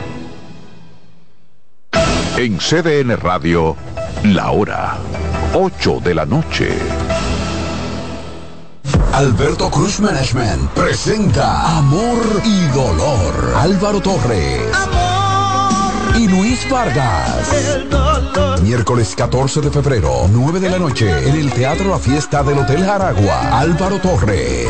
[2.37, 3.75] En CDN Radio,
[4.23, 4.97] la hora
[5.53, 6.77] 8 de la noche.
[9.13, 13.53] Alberto Cruz Management presenta Amor y Dolor.
[13.57, 14.63] Álvaro Torres.
[16.17, 17.49] Y Luis Vargas.
[18.63, 22.85] Miércoles 14 de febrero, 9 de la noche, en el Teatro La Fiesta del Hotel
[22.85, 23.59] Jaragua.
[23.59, 24.69] Álvaro Torres.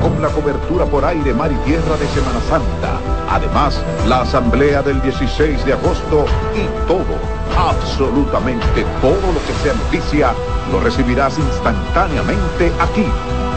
[0.00, 2.98] con la cobertura por aire, mar y tierra de Semana Santa,
[3.30, 7.16] además la Asamblea del 16 de agosto y todo,
[7.56, 10.32] absolutamente todo lo que sea noticia,
[10.72, 13.06] lo recibirás instantáneamente aquí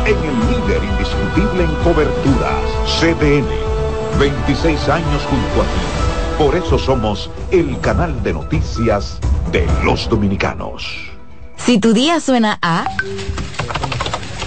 [0.05, 2.63] en el líder indiscutible en coberturas,
[2.99, 3.71] CDN.
[4.19, 6.01] 26 años junto a ti.
[6.37, 9.19] Por eso somos el canal de noticias
[9.51, 11.11] de los dominicanos.
[11.57, 12.85] Si tu día suena a...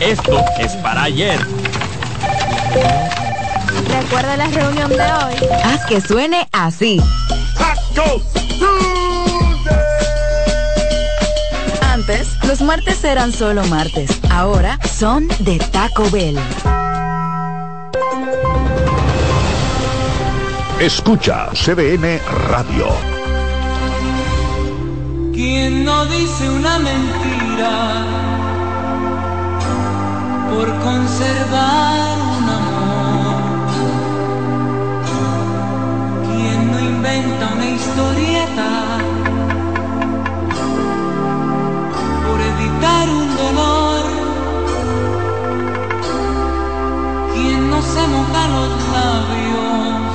[0.00, 1.38] Esto es para ayer.
[3.88, 5.34] Recuerda la reunión de hoy.
[5.64, 7.00] Haz que suene así.
[11.82, 14.10] Antes, los martes eran solo martes.
[14.30, 16.38] Ahora son de Taco Bell.
[20.80, 22.88] Escucha CDN Radio.
[25.32, 28.04] ¿Quién no dice una mentira
[30.50, 32.23] por conservar
[37.84, 38.70] historieta
[42.26, 44.04] por evitar un dolor?
[47.34, 50.12] ¿Quién no se moja los labios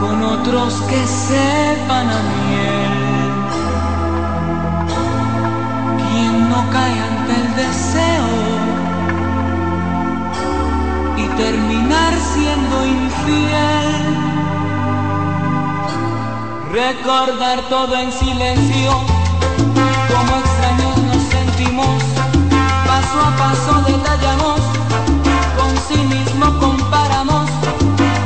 [0.00, 2.94] con otros que sepan a miel?
[6.04, 8.30] ¿Quién no cae ante el deseo
[11.16, 14.41] y terminar siendo infiel?
[16.72, 18.92] Recordar todo en silencio,
[20.08, 22.02] como extraños nos sentimos,
[22.86, 24.58] paso a paso detallamos,
[25.54, 27.50] con sí mismo comparamos,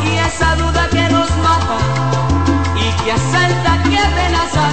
[0.05, 1.79] y esa duda que nos mata
[2.77, 4.69] y que asalta, que amenaza,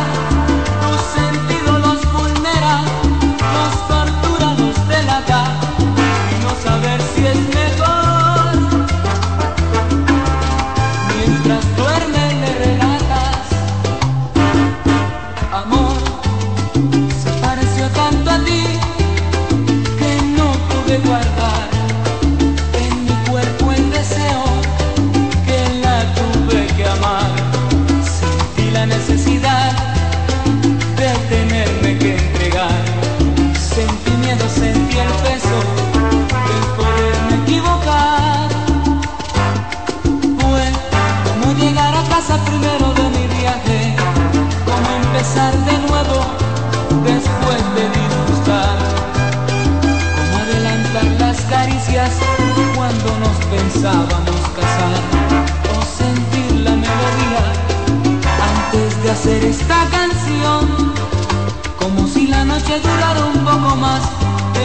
[62.53, 64.01] noche durara un poco más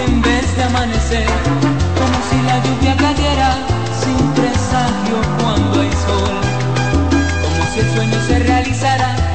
[0.04, 1.26] en vez de amanecer,
[1.98, 3.50] como si la lluvia cayera
[4.00, 6.36] sin presagio cuando hay sol,
[7.42, 9.27] como si el sueño se realizara.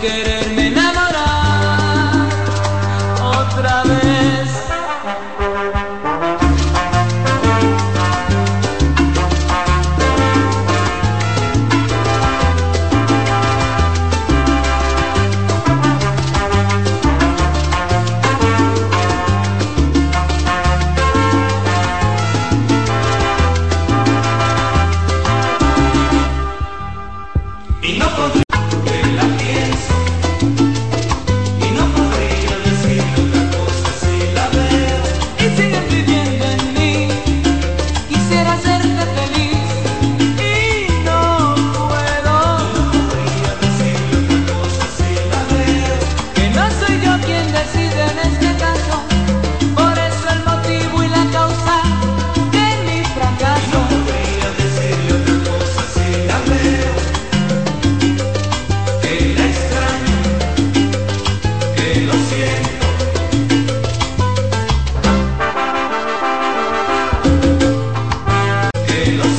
[0.00, 0.37] De